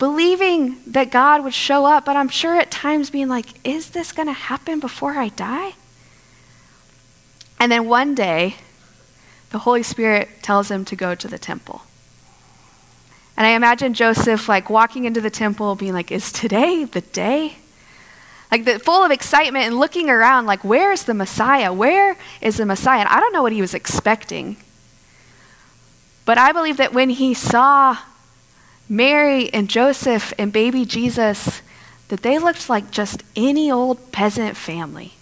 believing 0.00 0.80
that 0.86 1.10
God 1.10 1.44
would 1.44 1.52
show 1.52 1.84
up, 1.84 2.06
but 2.06 2.16
I'm 2.16 2.30
sure 2.30 2.58
at 2.58 2.70
times 2.70 3.10
being 3.10 3.28
like, 3.28 3.46
is 3.62 3.90
this 3.90 4.12
going 4.12 4.28
to 4.28 4.32
happen 4.32 4.80
before 4.80 5.12
I 5.12 5.28
die? 5.28 5.74
And 7.60 7.70
then 7.70 7.86
one 7.86 8.14
day, 8.14 8.56
the 9.50 9.58
Holy 9.58 9.82
Spirit 9.82 10.42
tells 10.42 10.70
him 10.70 10.86
to 10.86 10.96
go 10.96 11.14
to 11.14 11.28
the 11.28 11.38
temple. 11.38 11.82
And 13.36 13.46
I 13.46 13.50
imagine 13.50 13.92
Joseph 13.92 14.48
like 14.48 14.70
walking 14.70 15.04
into 15.04 15.20
the 15.20 15.28
temple 15.28 15.74
being 15.74 15.92
like, 15.92 16.10
is 16.10 16.32
today 16.32 16.84
the 16.84 17.02
day? 17.02 17.56
Like 18.50 18.64
the, 18.64 18.78
full 18.78 19.04
of 19.04 19.10
excitement 19.10 19.66
and 19.66 19.78
looking 19.78 20.08
around 20.08 20.46
like, 20.46 20.64
where's 20.64 21.04
the 21.04 21.14
Messiah? 21.14 21.74
Where 21.74 22.16
is 22.40 22.56
the 22.56 22.64
Messiah? 22.64 23.00
And 23.00 23.08
I 23.08 23.20
don't 23.20 23.34
know 23.34 23.42
what 23.42 23.52
he 23.52 23.60
was 23.60 23.74
expecting. 23.74 24.56
But 26.24 26.38
I 26.38 26.52
believe 26.52 26.78
that 26.78 26.94
when 26.94 27.10
he 27.10 27.34
saw 27.34 27.98
Mary 28.90 29.48
and 29.54 29.70
Joseph 29.70 30.34
and 30.36 30.52
baby 30.52 30.84
Jesus, 30.84 31.62
that 32.08 32.22
they 32.22 32.40
looked 32.40 32.68
like 32.68 32.90
just 32.90 33.22
any 33.36 33.70
old 33.70 34.10
peasant 34.10 34.56
family. 34.56 35.12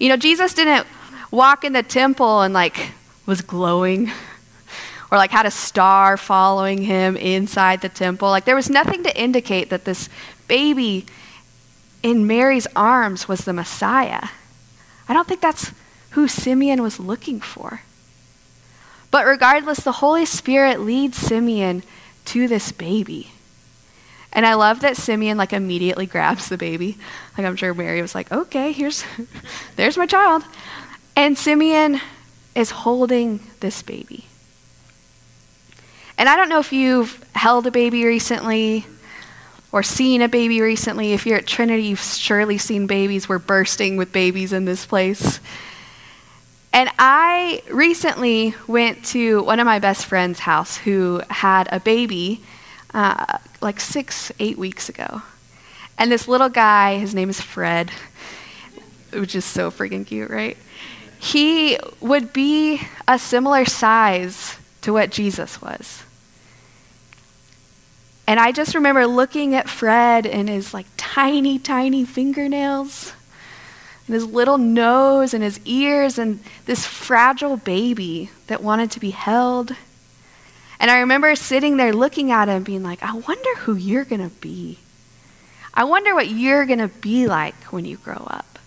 You 0.00 0.08
know, 0.08 0.16
Jesus 0.16 0.52
didn't 0.52 0.88
walk 1.30 1.62
in 1.62 1.72
the 1.72 1.84
temple 1.84 2.42
and 2.42 2.52
like 2.52 2.90
was 3.26 3.42
glowing 3.42 4.10
or 5.12 5.18
like 5.18 5.30
had 5.30 5.46
a 5.46 5.52
star 5.52 6.16
following 6.16 6.82
him 6.82 7.16
inside 7.16 7.80
the 7.80 7.88
temple. 7.88 8.28
Like 8.28 8.44
there 8.44 8.56
was 8.56 8.68
nothing 8.68 9.04
to 9.04 9.20
indicate 9.20 9.70
that 9.70 9.84
this 9.84 10.08
baby 10.48 11.06
in 12.02 12.26
Mary's 12.26 12.66
arms 12.74 13.28
was 13.28 13.44
the 13.44 13.52
Messiah. 13.52 14.30
I 15.08 15.14
don't 15.14 15.28
think 15.28 15.40
that's 15.40 15.70
who 16.10 16.26
Simeon 16.26 16.82
was 16.82 16.98
looking 16.98 17.40
for. 17.40 17.82
But 19.12 19.26
regardless, 19.26 19.78
the 19.78 19.92
Holy 19.92 20.26
Spirit 20.26 20.80
leads 20.80 21.16
Simeon 21.18 21.84
to 22.26 22.48
this 22.48 22.72
baby. 22.72 23.32
And 24.32 24.46
I 24.46 24.54
love 24.54 24.80
that 24.80 24.96
Simeon 24.96 25.36
like 25.36 25.52
immediately 25.52 26.06
grabs 26.06 26.48
the 26.48 26.56
baby. 26.56 26.96
Like 27.36 27.46
I'm 27.46 27.56
sure 27.56 27.74
Mary 27.74 28.00
was 28.00 28.14
like, 28.14 28.32
"Okay, 28.32 28.72
here's 28.72 29.04
there's 29.76 29.98
my 29.98 30.06
child." 30.06 30.42
And 31.14 31.36
Simeon 31.36 32.00
is 32.54 32.70
holding 32.70 33.40
this 33.60 33.82
baby. 33.82 34.24
And 36.16 36.28
I 36.28 36.36
don't 36.36 36.48
know 36.48 36.60
if 36.60 36.72
you've 36.72 37.22
held 37.34 37.66
a 37.66 37.70
baby 37.70 38.04
recently 38.04 38.86
or 39.72 39.82
seen 39.82 40.22
a 40.22 40.28
baby 40.28 40.60
recently. 40.60 41.12
If 41.12 41.26
you're 41.26 41.38
at 41.38 41.46
Trinity, 41.46 41.84
you've 41.84 42.00
surely 42.00 42.58
seen 42.58 42.86
babies. 42.86 43.28
We're 43.28 43.38
bursting 43.38 43.96
with 43.96 44.12
babies 44.12 44.52
in 44.52 44.64
this 44.64 44.86
place. 44.86 45.40
And 46.72 46.90
I 46.98 47.62
recently 47.70 48.54
went 48.66 49.04
to 49.06 49.42
one 49.42 49.60
of 49.60 49.66
my 49.66 49.78
best 49.78 50.06
friend's 50.06 50.40
house 50.40 50.78
who 50.78 51.20
had 51.28 51.68
a 51.70 51.78
baby 51.80 52.42
uh, 52.94 53.38
like 53.60 53.78
six, 53.78 54.32
eight 54.38 54.56
weeks 54.56 54.88
ago. 54.88 55.22
And 55.98 56.10
this 56.10 56.26
little 56.26 56.48
guy, 56.48 56.98
his 56.98 57.14
name 57.14 57.28
is 57.28 57.40
Fred, 57.40 57.90
which 59.12 59.34
is 59.34 59.44
so 59.44 59.70
freaking 59.70 60.06
cute, 60.06 60.30
right? 60.30 60.56
He 61.18 61.78
would 62.00 62.32
be 62.32 62.80
a 63.06 63.18
similar 63.18 63.64
size 63.64 64.56
to 64.80 64.92
what 64.92 65.10
Jesus 65.10 65.60
was. 65.60 66.02
And 68.26 68.40
I 68.40 68.50
just 68.50 68.74
remember 68.74 69.06
looking 69.06 69.54
at 69.54 69.68
Fred 69.68 70.26
and 70.26 70.48
his 70.48 70.72
like 70.72 70.86
tiny, 70.96 71.58
tiny 71.58 72.04
fingernails 72.04 73.12
and 74.06 74.14
his 74.14 74.26
little 74.26 74.58
nose 74.58 75.32
and 75.32 75.42
his 75.42 75.60
ears 75.64 76.18
and 76.18 76.40
this 76.66 76.84
fragile 76.86 77.56
baby 77.56 78.30
that 78.48 78.62
wanted 78.62 78.90
to 78.92 79.00
be 79.00 79.10
held. 79.10 79.74
And 80.80 80.90
I 80.90 80.98
remember 80.98 81.34
sitting 81.36 81.76
there 81.76 81.92
looking 81.92 82.32
at 82.32 82.48
him 82.48 82.64
being 82.64 82.82
like, 82.82 83.02
I 83.02 83.14
wonder 83.14 83.54
who 83.58 83.76
you're 83.76 84.04
going 84.04 84.28
to 84.28 84.34
be. 84.36 84.78
I 85.72 85.84
wonder 85.84 86.14
what 86.14 86.28
you're 86.28 86.66
going 86.66 86.80
to 86.80 86.88
be 86.88 87.26
like 87.26 87.54
when 87.72 87.84
you 87.84 87.96
grow 87.96 88.26
up. 88.26 88.58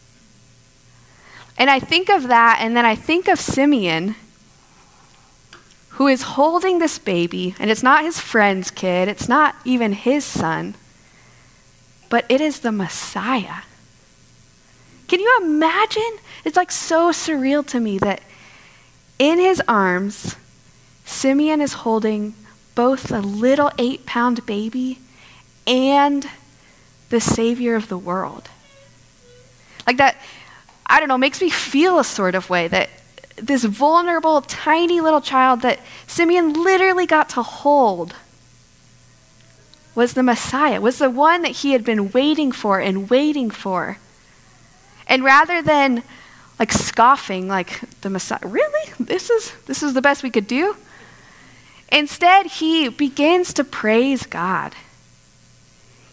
And 1.57 1.69
I 1.69 1.79
think 1.79 2.09
of 2.09 2.27
that, 2.27 2.59
and 2.61 2.75
then 2.75 2.85
I 2.85 2.95
think 2.95 3.27
of 3.27 3.39
Simeon, 3.39 4.15
who 5.89 6.07
is 6.07 6.21
holding 6.21 6.79
this 6.79 6.99
baby, 6.99 7.55
and 7.59 7.69
it's 7.69 7.83
not 7.83 8.03
his 8.03 8.19
friend's 8.19 8.71
kid, 8.71 9.07
it's 9.07 9.29
not 9.29 9.55
even 9.63 9.93
his 9.93 10.25
son, 10.25 10.75
but 12.09 12.25
it 12.27 12.41
is 12.41 12.59
the 12.59 12.71
Messiah. 12.71 13.63
Can 15.07 15.19
you 15.19 15.39
imagine? 15.41 16.17
It's 16.43 16.57
like 16.57 16.71
so 16.71 17.11
surreal 17.11 17.65
to 17.67 17.79
me 17.79 17.97
that 17.99 18.21
in 19.19 19.39
his 19.39 19.61
arms, 19.67 20.35
Simeon 21.05 21.61
is 21.61 21.73
holding 21.73 22.33
both 22.73 23.11
a 23.11 23.19
little 23.19 23.71
eight 23.77 24.05
pound 24.05 24.45
baby 24.45 24.99
and 25.65 26.29
the 27.09 27.21
Savior 27.21 27.75
of 27.75 27.87
the 27.87 27.97
world. 27.97 28.49
Like 29.87 29.97
that, 29.97 30.17
I 30.85 30.99
don't 30.99 31.09
know, 31.09 31.17
makes 31.17 31.41
me 31.41 31.49
feel 31.49 31.99
a 31.99 32.03
sort 32.03 32.35
of 32.35 32.49
way 32.49 32.67
that 32.67 32.89
this 33.35 33.63
vulnerable, 33.63 34.41
tiny 34.41 35.01
little 35.01 35.21
child 35.21 35.61
that 35.61 35.79
Simeon 36.07 36.53
literally 36.53 37.05
got 37.05 37.29
to 37.29 37.43
hold 37.43 38.15
was 39.93 40.13
the 40.13 40.23
Messiah, 40.23 40.81
was 40.81 40.99
the 40.99 41.09
one 41.09 41.41
that 41.41 41.51
he 41.51 41.71
had 41.71 41.83
been 41.83 42.11
waiting 42.11 42.51
for 42.51 42.79
and 42.79 43.09
waiting 43.09 43.49
for. 43.49 43.97
And 45.07 45.23
rather 45.23 45.61
than 45.61 46.03
like 46.59 46.71
scoffing 46.71 47.47
like 47.47 47.81
the 48.01 48.09
Messiah, 48.09 48.39
really? 48.43 48.93
This 48.99 49.29
is 49.29 49.53
this 49.65 49.83
is 49.83 49.93
the 49.93 50.01
best 50.01 50.23
we 50.23 50.29
could 50.29 50.47
do? 50.47 50.75
Instead, 51.91 52.47
he 52.47 52.89
begins 52.89 53.53
to 53.53 53.63
praise 53.63 54.25
God. 54.25 54.75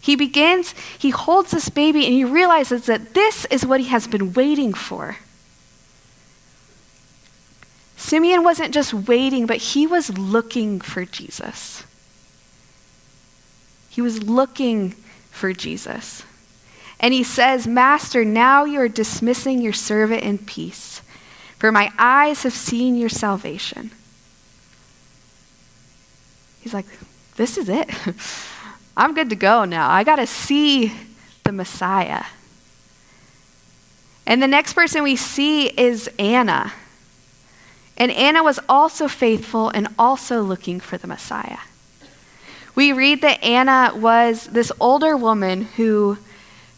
He 0.00 0.16
begins, 0.16 0.74
he 0.98 1.10
holds 1.10 1.52
this 1.52 1.68
baby 1.68 2.04
and 2.04 2.12
he 2.12 2.24
realizes 2.24 2.86
that 2.86 3.14
this 3.14 3.44
is 3.46 3.64
what 3.64 3.78
he 3.78 3.86
has 3.86 4.08
been 4.08 4.32
waiting 4.32 4.74
for. 4.74 5.18
Simeon 7.96 8.42
wasn't 8.42 8.74
just 8.74 8.92
waiting, 8.92 9.46
but 9.46 9.58
he 9.58 9.86
was 9.86 10.18
looking 10.18 10.80
for 10.80 11.04
Jesus. 11.04 11.84
He 13.88 14.00
was 14.00 14.24
looking 14.24 14.90
for 15.30 15.52
Jesus. 15.52 16.24
And 17.02 17.12
he 17.12 17.24
says, 17.24 17.66
Master, 17.66 18.24
now 18.24 18.64
you 18.64 18.80
are 18.80 18.88
dismissing 18.88 19.60
your 19.60 19.72
servant 19.72 20.22
in 20.22 20.38
peace, 20.38 21.02
for 21.58 21.72
my 21.72 21.90
eyes 21.98 22.44
have 22.44 22.52
seen 22.52 22.94
your 22.94 23.08
salvation. 23.08 23.90
He's 26.60 26.72
like, 26.72 26.86
This 27.36 27.58
is 27.58 27.68
it. 27.68 27.90
I'm 28.96 29.14
good 29.14 29.30
to 29.30 29.36
go 29.36 29.64
now. 29.64 29.90
I 29.90 30.04
got 30.04 30.16
to 30.16 30.26
see 30.26 30.92
the 31.44 31.52
Messiah. 31.52 32.24
And 34.24 34.40
the 34.40 34.46
next 34.46 34.74
person 34.74 35.02
we 35.02 35.16
see 35.16 35.66
is 35.66 36.08
Anna. 36.18 36.72
And 37.96 38.12
Anna 38.12 38.42
was 38.42 38.60
also 38.68 39.08
faithful 39.08 39.70
and 39.70 39.88
also 39.98 40.42
looking 40.42 40.78
for 40.78 40.98
the 40.98 41.08
Messiah. 41.08 41.58
We 42.74 42.92
read 42.92 43.20
that 43.22 43.42
Anna 43.42 43.92
was 43.94 44.46
this 44.46 44.70
older 44.78 45.16
woman 45.16 45.64
who 45.76 46.18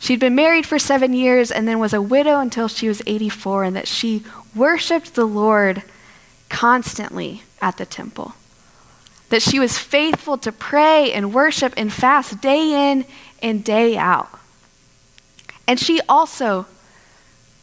she'd 0.05 0.21
been 0.21 0.35
married 0.35 0.67
for 0.67 0.79
seven 0.79 1.15
years 1.15 1.51
and 1.51 1.67
then 1.67 1.79
was 1.79 1.95
a 1.95 2.03
widow 2.03 2.39
until 2.39 2.69
she 2.69 2.89
was 2.89 3.01
84, 3.07 3.65
and 3.65 3.75
that 3.77 3.89
she 3.89 4.23
worshiped 4.55 5.15
the 5.15 5.25
Lord 5.25 5.83
constantly 6.51 7.43
at 7.63 7.79
the 7.79 7.87
temple. 7.87 8.35
That 9.31 9.41
she 9.41 9.59
was 9.59 9.79
faithful 9.79 10.37
to 10.39 10.53
pray 10.53 11.11
and 11.11 11.33
worship 11.33 11.73
and 11.79 11.91
fast 11.91 12.43
day 12.43 12.91
in 12.91 13.07
and 13.43 13.65
day 13.65 13.97
out. 13.97 14.29
And 15.67 15.81
she 15.81 16.03
also 16.07 16.67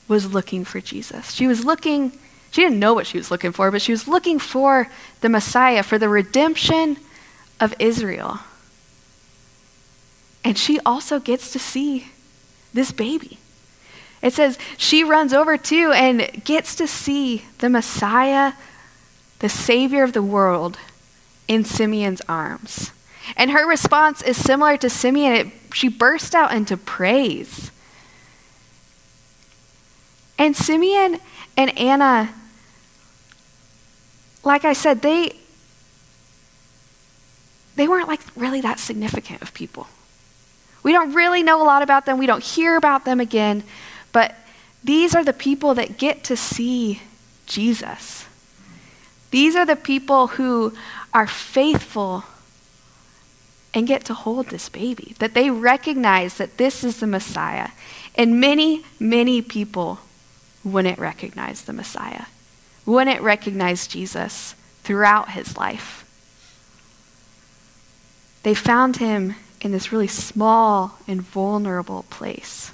was 0.08 0.34
looking 0.34 0.66
for 0.66 0.82
Jesus. 0.82 1.32
She 1.34 1.46
was 1.46 1.64
looking, 1.64 2.12
she 2.50 2.64
didn't 2.64 2.80
know 2.80 2.96
what 2.96 3.06
she 3.06 3.20
was 3.20 3.30
looking 3.30 3.52
for, 3.52 3.70
but 3.70 3.84
she 3.84 3.92
was 3.92 4.08
looking 4.08 4.40
for 4.40 4.90
the 5.22 5.30
Messiah, 5.30 5.84
for 5.84 6.00
the 6.00 6.10
redemption 6.10 6.98
of 7.60 7.76
Israel. 7.78 8.40
And 10.44 10.58
she 10.58 10.80
also 10.80 11.20
gets 11.20 11.52
to 11.52 11.60
see 11.60 12.08
this 12.74 12.92
baby. 12.92 13.38
It 14.22 14.34
says 14.34 14.58
she 14.78 15.04
runs 15.04 15.34
over 15.34 15.58
too 15.58 15.92
and 15.94 16.44
gets 16.44 16.76
to 16.76 16.88
see 16.88 17.46
the 17.58 17.70
Messiah, 17.70 18.54
the 19.40 19.50
Savior 19.50 20.04
of 20.04 20.14
the 20.14 20.22
world, 20.22 20.78
in 21.48 21.66
Simeon's 21.66 22.22
arms. 22.30 22.92
And 23.36 23.52
her 23.52 23.68
response 23.68 24.22
is 24.22 24.38
similar 24.38 24.78
to 24.78 24.90
Simeon. 24.90 25.34
It, 25.34 25.48
she 25.74 25.88
burst 25.88 26.36
out 26.36 26.54
into 26.54 26.78
praise. 26.78 27.72
And 30.38 30.56
Simeon 30.56 31.20
and 31.58 31.78
Anna, 31.78 32.34
like 34.44 34.66
I 34.66 34.74
said, 34.74 35.02
they 35.02 35.36
they 37.76 37.88
weren't 37.88 38.08
like 38.08 38.22
really 38.36 38.62
that 38.62 38.80
significant 38.80 39.42
of 39.42 39.54
people. 39.54 39.88
We 40.84 40.92
don't 40.92 41.14
really 41.14 41.44
know 41.44 41.62
a 41.62 41.66
lot 41.66 41.84
about 41.84 42.06
them. 42.06 42.18
We 42.18 42.26
don't 42.26 42.44
hear 42.44 42.76
about 42.76 43.06
them 43.06 43.20
again. 43.20 43.64
But 44.12 44.36
these 44.84 45.16
are 45.16 45.24
the 45.24 45.34
people 45.34 45.74
that 45.76 45.98
get 45.98 46.24
to 46.26 46.36
see 46.36 47.02
Jesus. 47.46 48.26
These 49.30 49.56
are 49.56 49.66
the 49.66 49.76
people 49.76 50.28
who 50.28 50.74
are 51.14 51.28
faithful 51.28 52.26
and 53.74 53.88
get 53.88 54.04
to 54.06 54.14
hold 54.14 54.48
this 54.48 54.68
baby, 54.68 55.16
that 55.20 55.34
they 55.34 55.50
recognize 55.50 56.36
that 56.36 56.58
this 56.58 56.84
is 56.84 57.00
the 57.00 57.08
Messiah. 57.08 57.70
And 58.16 58.42
many, 58.42 58.84
many 59.00 59.42
people 59.42 60.00
wouldn't 60.64 61.00
recognize 61.00 61.62
the 61.62 61.74
Messiah, 61.74 62.26
wouldn't 62.86 63.22
recognize 63.22 63.88
Jesus 63.88 64.56
throughout 64.84 65.32
his 65.32 65.56
life. 65.56 66.06
They 68.44 68.54
found 68.54 68.98
him 68.98 69.36
in 69.62 69.72
this 69.72 69.92
really 69.92 70.08
small 70.08 70.98
and 71.08 71.22
vulnerable 71.22 72.04
place. 72.10 72.72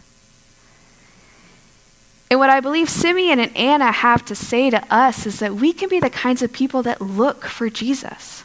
And 2.29 2.39
what 2.39 2.49
I 2.49 2.59
believe 2.59 2.89
Simeon 2.89 3.39
and 3.39 3.55
Anna 3.55 3.91
have 3.91 4.25
to 4.25 4.35
say 4.35 4.69
to 4.69 4.83
us 4.93 5.25
is 5.25 5.39
that 5.39 5.55
we 5.55 5.71
can 5.71 5.87
be 5.87 5.99
the 5.99 6.09
kinds 6.09 6.41
of 6.41 6.51
people 6.51 6.83
that 6.83 7.01
look 7.01 7.45
for 7.45 7.69
Jesus. 7.69 8.43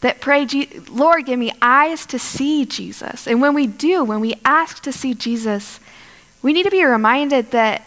That 0.00 0.20
pray, 0.20 0.46
Lord, 0.88 1.26
give 1.26 1.38
me 1.38 1.52
eyes 1.60 2.06
to 2.06 2.18
see 2.18 2.64
Jesus. 2.64 3.26
And 3.26 3.40
when 3.40 3.54
we 3.54 3.66
do, 3.66 4.04
when 4.04 4.20
we 4.20 4.34
ask 4.44 4.82
to 4.84 4.92
see 4.92 5.12
Jesus, 5.14 5.80
we 6.40 6.52
need 6.52 6.62
to 6.62 6.70
be 6.70 6.84
reminded 6.84 7.50
that 7.50 7.82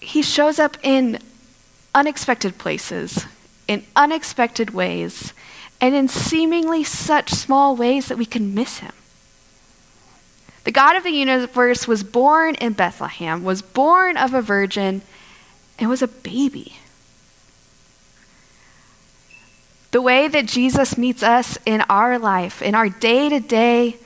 he 0.00 0.22
shows 0.22 0.58
up 0.58 0.76
in 0.82 1.18
unexpected 1.94 2.58
places 2.58 3.24
in 3.66 3.84
unexpected 3.96 4.70
ways 4.70 5.32
and 5.84 5.94
in 5.94 6.08
seemingly 6.08 6.82
such 6.82 7.28
small 7.28 7.76
ways 7.76 8.08
that 8.08 8.16
we 8.16 8.24
can 8.24 8.54
miss 8.54 8.78
him. 8.78 8.94
The 10.64 10.72
God 10.72 10.96
of 10.96 11.04
the 11.04 11.10
universe 11.10 11.86
was 11.86 12.02
born 12.02 12.54
in 12.54 12.72
Bethlehem, 12.72 13.44
was 13.44 13.60
born 13.60 14.16
of 14.16 14.32
a 14.32 14.40
virgin, 14.40 15.02
and 15.78 15.90
was 15.90 16.00
a 16.00 16.08
baby. 16.08 16.76
The 19.90 20.00
way 20.00 20.26
that 20.26 20.46
Jesus 20.46 20.96
meets 20.96 21.22
us 21.22 21.58
in 21.66 21.82
our 21.90 22.18
life, 22.18 22.62
in 22.62 22.74
our 22.74 22.88
day 22.88 23.28
to 23.28 23.38
day, 23.38 23.98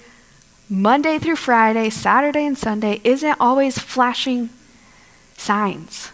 Monday 0.68 1.20
through 1.20 1.36
Friday, 1.36 1.90
Saturday 1.90 2.44
and 2.44 2.58
Sunday, 2.58 3.00
isn't 3.04 3.36
always 3.38 3.78
flashing 3.78 4.50
signs. 5.36 6.10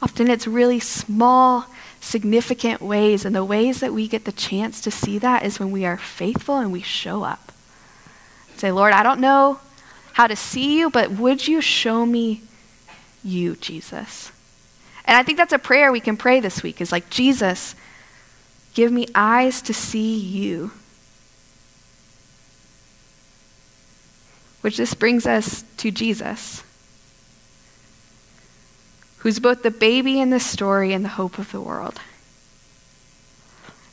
Often 0.00 0.30
it's 0.30 0.46
really 0.46 0.78
small 0.78 1.66
significant 2.04 2.82
ways. 2.82 3.24
And 3.24 3.34
the 3.34 3.44
ways 3.44 3.80
that 3.80 3.94
we 3.94 4.06
get 4.06 4.24
the 4.24 4.32
chance 4.32 4.80
to 4.82 4.90
see 4.90 5.18
that 5.18 5.44
is 5.44 5.58
when 5.58 5.70
we 5.70 5.84
are 5.84 5.96
faithful 5.96 6.58
and 6.58 6.70
we 6.70 6.82
show 6.82 7.24
up. 7.24 7.50
Say, 8.56 8.70
Lord, 8.70 8.92
I 8.92 9.02
don't 9.02 9.20
know 9.20 9.58
how 10.12 10.26
to 10.26 10.36
see 10.36 10.78
you, 10.78 10.90
but 10.90 11.12
would 11.12 11.48
you 11.48 11.60
show 11.60 12.06
me 12.06 12.42
you, 13.24 13.56
Jesus? 13.56 14.30
And 15.06 15.16
I 15.16 15.22
think 15.22 15.38
that's 15.38 15.52
a 15.52 15.58
prayer 15.58 15.90
we 15.90 16.00
can 16.00 16.16
pray 16.16 16.40
this 16.40 16.62
week 16.62 16.80
is 16.80 16.92
like, 16.92 17.10
Jesus, 17.10 17.74
give 18.74 18.92
me 18.92 19.06
eyes 19.14 19.60
to 19.62 19.74
see 19.74 20.16
you. 20.16 20.70
Which 24.60 24.76
this 24.76 24.94
brings 24.94 25.26
us 25.26 25.64
to 25.78 25.90
Jesus 25.90 26.62
who's 29.24 29.38
both 29.38 29.62
the 29.62 29.70
baby 29.70 30.20
in 30.20 30.28
the 30.28 30.38
story 30.38 30.92
and 30.92 31.02
the 31.02 31.08
hope 31.08 31.38
of 31.38 31.50
the 31.50 31.60
world. 31.60 31.98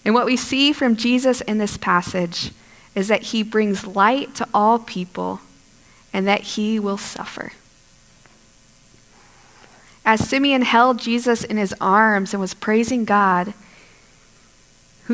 And 0.04 0.14
what 0.14 0.26
we 0.26 0.36
see 0.36 0.74
from 0.74 0.98
Jesus 0.98 1.40
in 1.40 1.58
this 1.58 1.78
passage 1.78 2.52
is 2.96 3.08
that 3.08 3.24
he 3.24 3.42
brings 3.42 3.88
light 3.88 4.36
to 4.36 4.48
all 4.54 4.78
people 4.78 5.40
and 6.12 6.28
that 6.28 6.42
he 6.42 6.80
will 6.80 6.98
suffer. 6.98 7.54
As 10.04 10.28
Simeon 10.28 10.64
held 10.64 11.00
Jesus 11.00 11.46
in 11.46 11.56
his 11.56 11.74
arms 11.80 12.34
and 12.34 12.42
was 12.42 12.54
praising 12.54 13.06
God, 13.06 13.54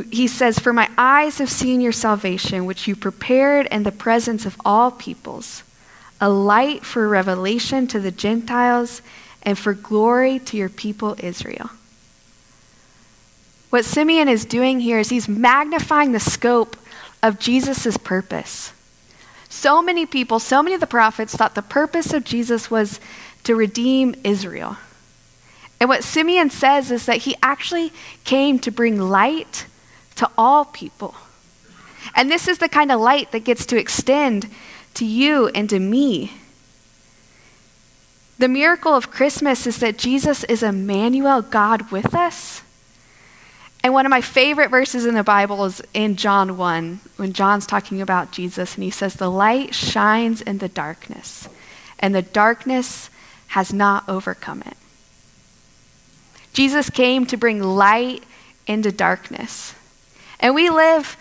he 0.09 0.27
says, 0.27 0.57
For 0.57 0.73
my 0.73 0.89
eyes 0.97 1.37
have 1.37 1.51
seen 1.51 1.79
your 1.79 1.91
salvation, 1.91 2.65
which 2.65 2.87
you 2.87 2.95
prepared 2.95 3.67
in 3.67 3.83
the 3.83 3.91
presence 3.91 4.47
of 4.47 4.59
all 4.65 4.89
peoples, 4.89 5.61
a 6.19 6.27
light 6.27 6.83
for 6.83 7.07
revelation 7.07 7.85
to 7.85 7.99
the 7.99 8.09
Gentiles 8.09 9.03
and 9.47 9.57
for 9.57 9.73
glory 9.73 10.39
to 10.39 10.57
your 10.57 10.67
people 10.67 11.15
Israel. 11.19 11.69
What 13.69 13.85
Simeon 13.85 14.27
is 14.27 14.43
doing 14.43 14.81
here 14.81 14.99
is 14.99 15.07
he's 15.07 15.29
magnifying 15.29 16.11
the 16.11 16.19
scope 16.19 16.75
of 17.23 17.39
Jesus' 17.39 17.95
purpose. 17.95 18.73
So 19.47 19.81
many 19.81 20.05
people, 20.05 20.39
so 20.39 20.61
many 20.61 20.75
of 20.75 20.81
the 20.81 20.85
prophets 20.85 21.33
thought 21.33 21.55
the 21.55 21.61
purpose 21.61 22.11
of 22.11 22.25
Jesus 22.25 22.69
was 22.69 22.99
to 23.45 23.55
redeem 23.55 24.15
Israel. 24.25 24.75
And 25.79 25.87
what 25.87 26.03
Simeon 26.03 26.49
says 26.49 26.91
is 26.91 27.05
that 27.05 27.19
he 27.19 27.37
actually 27.41 27.93
came 28.25 28.59
to 28.59 28.69
bring 28.69 28.99
light 28.99 29.65
to 30.15 30.29
all 30.37 30.65
people. 30.65 31.15
And 32.13 32.29
this 32.29 32.49
is 32.49 32.57
the 32.57 32.67
kind 32.67 32.91
of 32.91 32.99
light 32.99 33.31
that 33.31 33.45
gets 33.45 33.65
to 33.67 33.77
extend 33.77 34.49
to 34.95 35.05
you 35.05 35.47
and 35.55 35.69
to 35.69 35.79
me 35.79 36.33
the 38.39 38.47
miracle 38.47 38.93
of 38.93 39.09
Christmas 39.09 39.65
is 39.65 39.79
that 39.79 39.97
Jesus 39.97 40.43
is 40.43 40.61
Emmanuel, 40.61 41.41
God 41.41 41.91
with 41.91 42.13
us. 42.13 42.61
And 43.83 43.93
one 43.93 44.05
of 44.05 44.09
my 44.09 44.21
favorite 44.21 44.69
verses 44.69 45.05
in 45.05 45.15
the 45.15 45.23
Bible 45.23 45.63
is 45.65 45.81
in 45.93 46.15
John 46.15 46.57
1, 46.57 46.99
when 47.15 47.33
John's 47.33 47.65
talking 47.65 48.01
about 48.01 48.31
Jesus, 48.31 48.75
and 48.75 48.83
he 48.83 48.89
says, 48.89 49.15
The 49.15 49.31
light 49.31 49.73
shines 49.73 50.41
in 50.41 50.59
the 50.59 50.67
darkness, 50.67 51.47
and 51.99 52.13
the 52.13 52.21
darkness 52.21 53.09
has 53.47 53.73
not 53.73 54.07
overcome 54.07 54.61
it. 54.65 54.77
Jesus 56.53 56.89
came 56.89 57.25
to 57.27 57.37
bring 57.37 57.61
light 57.61 58.23
into 58.67 58.91
darkness. 58.91 59.73
And 60.39 60.53
we 60.53 60.69
live, 60.69 61.17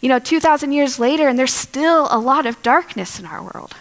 you 0.00 0.08
know, 0.08 0.18
2,000 0.18 0.72
years 0.72 0.98
later, 0.98 1.28
and 1.28 1.38
there's 1.38 1.52
still 1.52 2.06
a 2.10 2.18
lot 2.18 2.46
of 2.46 2.62
darkness 2.62 3.18
in 3.18 3.26
our 3.26 3.42
world 3.42 3.74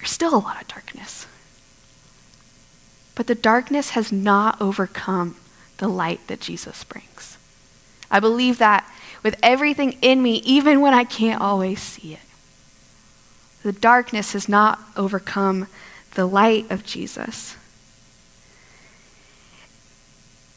there's 0.00 0.10
still 0.10 0.34
a 0.34 0.38
lot 0.38 0.60
of 0.60 0.66
darkness. 0.66 1.26
But 3.14 3.26
the 3.26 3.34
darkness 3.34 3.90
has 3.90 4.10
not 4.10 4.60
overcome 4.60 5.36
the 5.76 5.88
light 5.88 6.26
that 6.28 6.40
Jesus 6.40 6.84
brings. 6.84 7.36
I 8.10 8.18
believe 8.18 8.58
that 8.58 8.90
with 9.22 9.38
everything 9.42 9.92
in 10.00 10.22
me, 10.22 10.36
even 10.44 10.80
when 10.80 10.94
I 10.94 11.04
can't 11.04 11.40
always 11.40 11.80
see 11.82 12.14
it. 12.14 12.20
The 13.62 13.72
darkness 13.72 14.32
has 14.32 14.48
not 14.48 14.80
overcome 14.96 15.66
the 16.14 16.24
light 16.24 16.70
of 16.70 16.84
Jesus. 16.84 17.56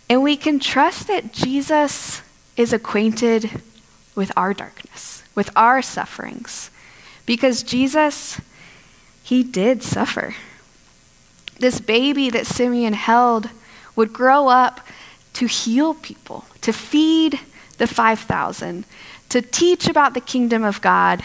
And 0.09 0.23
we 0.23 0.37
can 0.37 0.59
trust 0.59 1.07
that 1.07 1.33
Jesus 1.33 2.21
is 2.55 2.71
acquainted 2.71 3.61
with 4.15 4.31
our 4.37 4.53
darkness, 4.53 5.23
with 5.35 5.49
our 5.55 5.81
sufferings, 5.81 6.69
because 7.25 7.63
Jesus 7.63 8.39
he 9.23 9.41
did 9.43 9.81
suffer. 9.81 10.35
this 11.63 11.79
baby 11.79 12.29
that 12.29 12.45
Simeon 12.45 12.93
held 12.93 13.49
would 13.95 14.13
grow 14.13 14.49
up 14.49 14.85
to 15.33 15.47
heal 15.47 15.93
people, 15.93 16.45
to 16.61 16.73
feed 16.73 17.39
the 17.77 17.87
5,000, 17.87 18.85
to 19.29 19.41
teach 19.41 19.87
about 19.87 20.13
the 20.13 20.21
kingdom 20.21 20.63
of 20.63 20.81
God, 20.81 21.23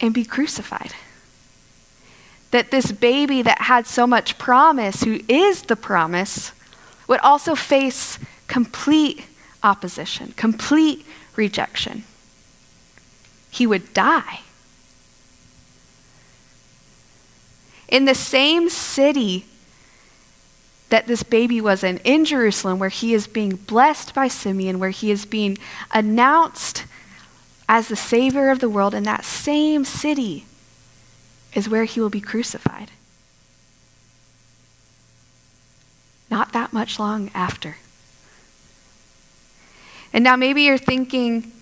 and 0.00 0.12
be 0.12 0.24
crucified. 0.24 0.92
That 2.50 2.70
this 2.70 2.92
baby 2.92 3.42
that 3.42 3.62
had 3.62 3.86
so 3.86 4.06
much 4.06 4.38
promise, 4.38 5.02
who 5.02 5.20
is 5.28 5.62
the 5.62 5.76
promise, 5.76 6.52
would 7.06 7.20
also 7.20 7.54
face 7.54 8.18
complete 8.46 9.24
opposition, 9.62 10.32
complete 10.36 11.06
rejection. 11.36 12.04
He 13.50 13.66
would 13.66 13.94
die. 13.94 14.40
In 17.88 18.04
the 18.04 18.14
same 18.14 18.68
city 18.68 19.46
that 20.90 21.06
this 21.06 21.22
baby 21.22 21.60
was 21.60 21.84
in, 21.84 21.98
in 21.98 22.24
Jerusalem, 22.24 22.78
where 22.78 22.88
he 22.88 23.14
is 23.14 23.26
being 23.26 23.56
blessed 23.56 24.14
by 24.14 24.28
Simeon, 24.28 24.78
where 24.78 24.90
he 24.90 25.10
is 25.10 25.24
being 25.24 25.58
announced 25.92 26.84
as 27.68 27.88
the 27.88 27.96
Savior 27.96 28.50
of 28.50 28.60
the 28.60 28.68
world, 28.68 28.94
in 28.94 29.02
that 29.02 29.24
same 29.24 29.84
city 29.84 30.46
is 31.54 31.68
where 31.68 31.84
he 31.84 32.00
will 32.00 32.08
be 32.08 32.20
crucified. 32.20 32.90
Not 36.30 36.52
that 36.52 36.72
much 36.72 36.98
long 36.98 37.30
after. 37.34 37.76
And 40.12 40.24
now 40.24 40.36
maybe 40.36 40.62
you're 40.62 40.78
thinking, 40.78 41.52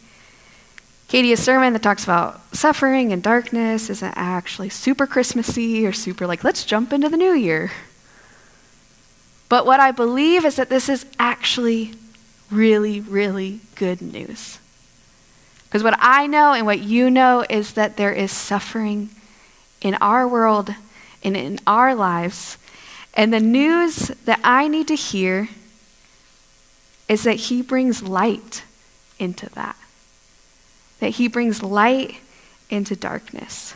Katie, 1.08 1.32
a 1.32 1.36
sermon 1.36 1.72
that 1.72 1.82
talks 1.82 2.02
about 2.02 2.40
suffering 2.54 3.12
and 3.12 3.22
darkness 3.22 3.88
isn't 3.90 4.14
actually 4.16 4.68
super 4.68 5.06
Christmassy 5.06 5.86
or 5.86 5.92
super 5.92 6.26
like, 6.26 6.42
let's 6.42 6.64
jump 6.64 6.92
into 6.92 7.08
the 7.08 7.16
new 7.16 7.32
year. 7.32 7.70
But 9.48 9.66
what 9.66 9.78
I 9.78 9.92
believe 9.92 10.44
is 10.44 10.56
that 10.56 10.68
this 10.68 10.88
is 10.88 11.06
actually 11.18 11.94
really, 12.50 13.00
really 13.00 13.60
good 13.76 14.02
news. 14.02 14.58
Because 15.64 15.84
what 15.84 15.96
I 16.00 16.26
know 16.26 16.52
and 16.52 16.66
what 16.66 16.80
you 16.80 17.08
know 17.08 17.44
is 17.48 17.74
that 17.74 17.96
there 17.96 18.12
is 18.12 18.32
suffering 18.32 19.10
in 19.80 19.94
our 20.00 20.26
world 20.26 20.74
and 21.22 21.36
in 21.36 21.60
our 21.68 21.94
lives. 21.94 22.58
And 23.14 23.32
the 23.32 23.40
news 23.40 24.08
that 24.24 24.40
I 24.42 24.66
need 24.66 24.88
to 24.88 24.96
hear 24.96 25.48
is 27.08 27.22
that 27.22 27.34
He 27.34 27.62
brings 27.62 28.02
light 28.02 28.64
into 29.20 29.48
that. 29.50 29.76
That 31.00 31.10
He 31.10 31.28
brings 31.28 31.62
light 31.62 32.16
into 32.70 32.96
darkness. 32.96 33.74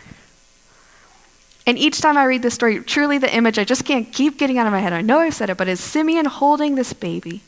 And 1.66 1.78
each 1.78 2.00
time 2.00 2.16
I 2.16 2.24
read 2.24 2.42
this 2.42 2.54
story, 2.54 2.80
truly 2.80 3.18
the 3.18 3.35
image 3.35 3.59
I 3.59 3.64
just 3.64 3.85
can't 3.85 4.12
keep 4.12 4.38
getting 4.38 4.59
out 4.59 4.66
of 4.66 4.72
my 4.72 4.80
head. 4.80 4.92
I 4.92 5.02
know 5.02 5.20
I've 5.20 5.35
said 5.35 5.50
it, 5.50 5.56
but 5.56 5.68
is 5.68 5.80
Simeon 5.80 6.24
holding 6.24 6.74
this 6.74 6.92
baby. 6.92 7.42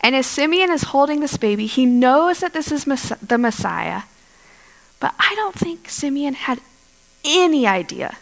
And 0.00 0.14
as 0.14 0.26
Simeon 0.26 0.70
is 0.70 0.84
holding 0.84 1.20
this 1.20 1.36
baby, 1.36 1.66
he 1.66 1.84
knows 1.84 2.40
that 2.40 2.52
this 2.52 2.70
is 2.70 2.84
the 2.84 3.36
Messiah. 3.36 4.02
But 5.00 5.14
I 5.18 5.34
don't 5.34 5.54
think 5.54 5.88
Simeon 5.88 6.34
had 6.34 6.60
any 7.24 7.66
idea 7.66 8.16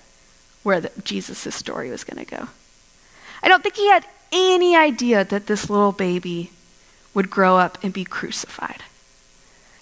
where 0.63 0.91
Jesus' 1.05 1.55
story 1.55 1.91
was 1.91 2.03
going 2.03 2.25
to 2.25 2.29
go. 2.29 2.49
I 3.43 3.49
don't 3.49 3.63
think 3.63 3.77
he 3.77 3.89
had 3.89 4.05
any 4.33 4.75
idea 4.75 5.25
that 5.25 5.47
this 5.47 5.71
little 5.71 5.93
baby 5.93 6.51
would 7.15 7.31
grow 7.31 7.59
up 7.59 7.79
and 7.85 7.93
be 7.93 8.05
crucified. 8.05 8.83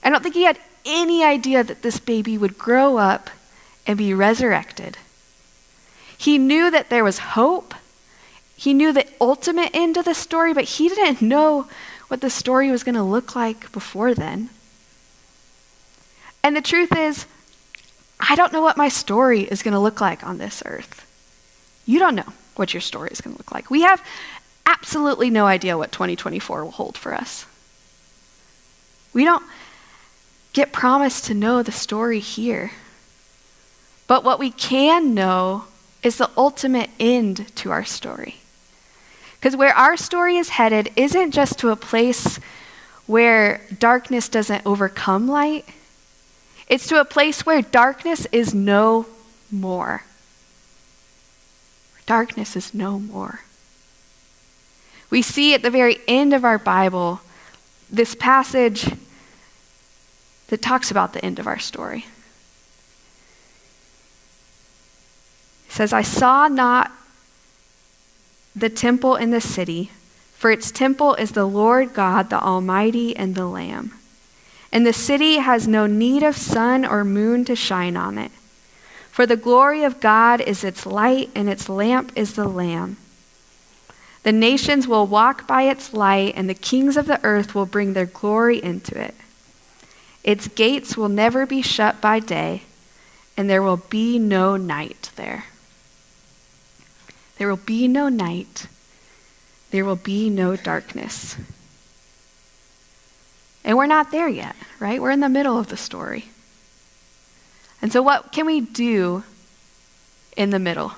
I 0.05 0.11
don't 0.11 0.23
think 0.23 0.35
he 0.35 0.45
had 0.45 0.59
any 0.85 1.25
idea 1.25 1.65
that 1.65 1.83
this 1.83 1.99
baby 1.99 2.37
would 2.37 2.59
grow 2.59 2.99
up 2.99 3.31
and 3.87 3.97
be 3.97 4.13
resurrected. 4.13 4.99
He 6.17 6.39
knew 6.39 6.71
that 6.71 6.91
there 6.91 7.05
was 7.05 7.19
hope. 7.19 7.75
He 8.57 8.75
knew 8.75 8.93
the 8.93 9.07
ultimate 9.21 9.71
end 9.75 9.97
of 9.97 10.05
the 10.05 10.15
story, 10.15 10.53
but 10.53 10.65
he 10.65 10.89
didn't 10.89 11.23
know 11.23 11.67
what 12.09 12.21
the 12.21 12.31
story 12.31 12.71
was 12.71 12.85
going 12.85 12.95
to 12.95 13.03
look 13.03 13.35
like 13.35 13.73
before 13.73 14.15
then. 14.15 14.51
And 16.43 16.55
the 16.55 16.61
truth 16.61 16.95
is, 16.95 17.27
I 18.21 18.37
don't 18.37 18.53
know 18.53 18.61
what 18.61 18.77
my 18.77 18.89
story 18.89 19.43
is 19.43 19.63
going 19.63 19.73
to 19.73 19.81
look 19.81 20.01
like 20.01 20.25
on 20.25 20.39
this 20.39 20.63
earth. 20.67 21.07
You 21.87 21.99
don't 21.99 22.15
know 22.15 22.33
what 22.57 22.73
your 22.73 22.81
story 22.81 23.11
is 23.11 23.21
going 23.21 23.35
to 23.35 23.39
look 23.39 23.53
like. 23.53 23.71
We 23.71 23.83
have 23.83 24.07
absolutely 24.67 25.31
no 25.31 25.47
idea 25.47 25.77
what 25.77 25.93
2024 25.93 26.65
will 26.65 26.71
hold 26.71 26.97
for 26.97 27.15
us. 27.15 27.47
We 29.13 29.25
don't 29.25 29.45
get 30.55 30.73
promised 30.73 31.27
to 31.27 31.35
know 31.35 31.63
the 31.63 31.73
story 31.73 32.21
here. 32.21 32.71
But 34.07 34.25
what 34.25 34.39
we 34.39 34.51
can 34.51 35.13
know 35.13 35.65
is 36.03 36.17
the 36.17 36.31
ultimate 36.37 36.91
end 36.99 37.55
to 37.57 37.71
our 37.71 37.85
story. 37.85 38.37
Because 39.35 39.57
where 39.57 39.75
our 39.75 39.97
story 39.97 40.37
is 40.37 40.51
headed 40.51 40.91
isn't 40.97 41.33
just 41.33 41.59
to 41.59 41.71
a 41.71 41.77
place 41.77 42.39
where 43.07 43.61
darkness 43.79 44.29
doesn't 44.29 44.65
overcome 44.65 45.29
light, 45.29 45.67
it's 46.69 46.87
to 46.87 47.01
a 47.01 47.05
place 47.05 47.45
where 47.45 47.61
darkness 47.61 48.27
is 48.33 48.55
no 48.55 49.07
more. 49.51 50.05
Darkness 52.07 52.57
is 52.57 52.73
no 52.73 52.99
more. 52.99 53.41
We 55.11 55.21
see 55.21 55.55
at 55.55 55.63
the 55.63 55.71
very 55.71 55.99
end 56.09 56.33
of 56.33 56.45
our 56.45 56.59
Bible 56.59 57.21
this 57.91 58.15
passage 58.15 58.91
that 60.49 60.63
talks 60.63 60.91
about 60.91 61.13
the 61.13 61.25
end 61.25 61.39
of 61.39 61.47
our 61.47 61.59
story. 61.59 62.07
It 65.69 65.73
says, 65.73 65.93
I 65.93 66.03
saw 66.03 66.49
not 66.49 66.93
the 68.55 68.71
temple 68.71 69.17
in 69.17 69.31
the 69.31 69.41
city, 69.41 69.91
for 70.37 70.51
its 70.51 70.71
temple 70.71 71.15
is 71.15 71.33
the 71.33 71.47
Lord 71.47 71.95
God, 71.95 72.31
the 72.31 72.41
Almighty, 72.41 73.17
and 73.17 73.35
the 73.35 73.47
Lamb. 73.47 73.95
And 74.71 74.87
the 74.87 74.93
city 74.93 75.37
has 75.37 75.67
no 75.67 75.87
need 75.87 76.23
of 76.23 76.37
sun 76.37 76.85
or 76.85 77.05
moon 77.05 77.45
to 77.47 77.57
shine 77.57 77.97
on 77.97 78.19
it. 78.19 78.31
For 79.11 79.27
the 79.27 79.37
glory 79.37 79.85
of 79.85 80.01
God 80.01 80.41
is 80.41 80.65
its 80.65 80.87
light, 80.87 81.31
and 81.35 81.49
its 81.49 81.69
lamp 81.69 82.13
is 82.17 82.35
the 82.35 82.49
Lamb. 82.49 82.97
The 84.25 84.33
nations 84.33 84.89
will 84.89 85.07
walk 85.07 85.47
by 85.47 85.63
its 85.63 85.93
light, 85.93 86.35
and 86.37 86.49
the 86.49 86.55
kings 86.55 86.97
of 86.97 87.07
the 87.07 87.23
earth 87.25 87.55
will 87.55 87.67
bring 87.67 87.93
their 87.93 88.07
glory 88.07 88.63
into 88.63 89.01
it. 89.01 89.15
Its 90.25 90.49
gates 90.49 90.97
will 90.97 91.11
never 91.11 91.45
be 91.45 91.61
shut 91.61 92.01
by 92.01 92.19
day, 92.19 92.63
and 93.37 93.49
there 93.49 93.63
will 93.63 93.77
be 93.77 94.19
no 94.19 94.57
night 94.57 95.11
there. 95.17 95.45
There 97.37 97.49
will 97.49 97.57
be 97.57 97.87
no 97.87 98.09
night. 98.09 98.67
There 99.71 99.85
will 99.85 99.97
be 99.97 100.31
no 100.31 100.57
darkness. 100.57 101.37
And 103.65 103.77
we're 103.77 103.87
not 103.87 104.11
there 104.11 104.29
yet, 104.29 104.57
right? 104.79 105.01
We're 105.01 105.11
in 105.11 105.21
the 105.21 105.29
middle 105.29 105.59
of 105.59 105.69
the 105.69 105.77
story. 105.77 106.27
And 107.83 107.93
so, 107.93 108.01
what 108.01 108.33
can 108.33 108.47
we 108.47 108.61
do 108.61 109.25
in 110.37 110.51
the 110.51 110.59
middle? 110.59 110.93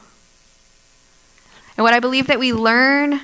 And 1.76 1.84
what 1.84 1.94
I 1.94 2.00
believe 2.00 2.28
that 2.28 2.38
we 2.38 2.52
learn 2.52 3.20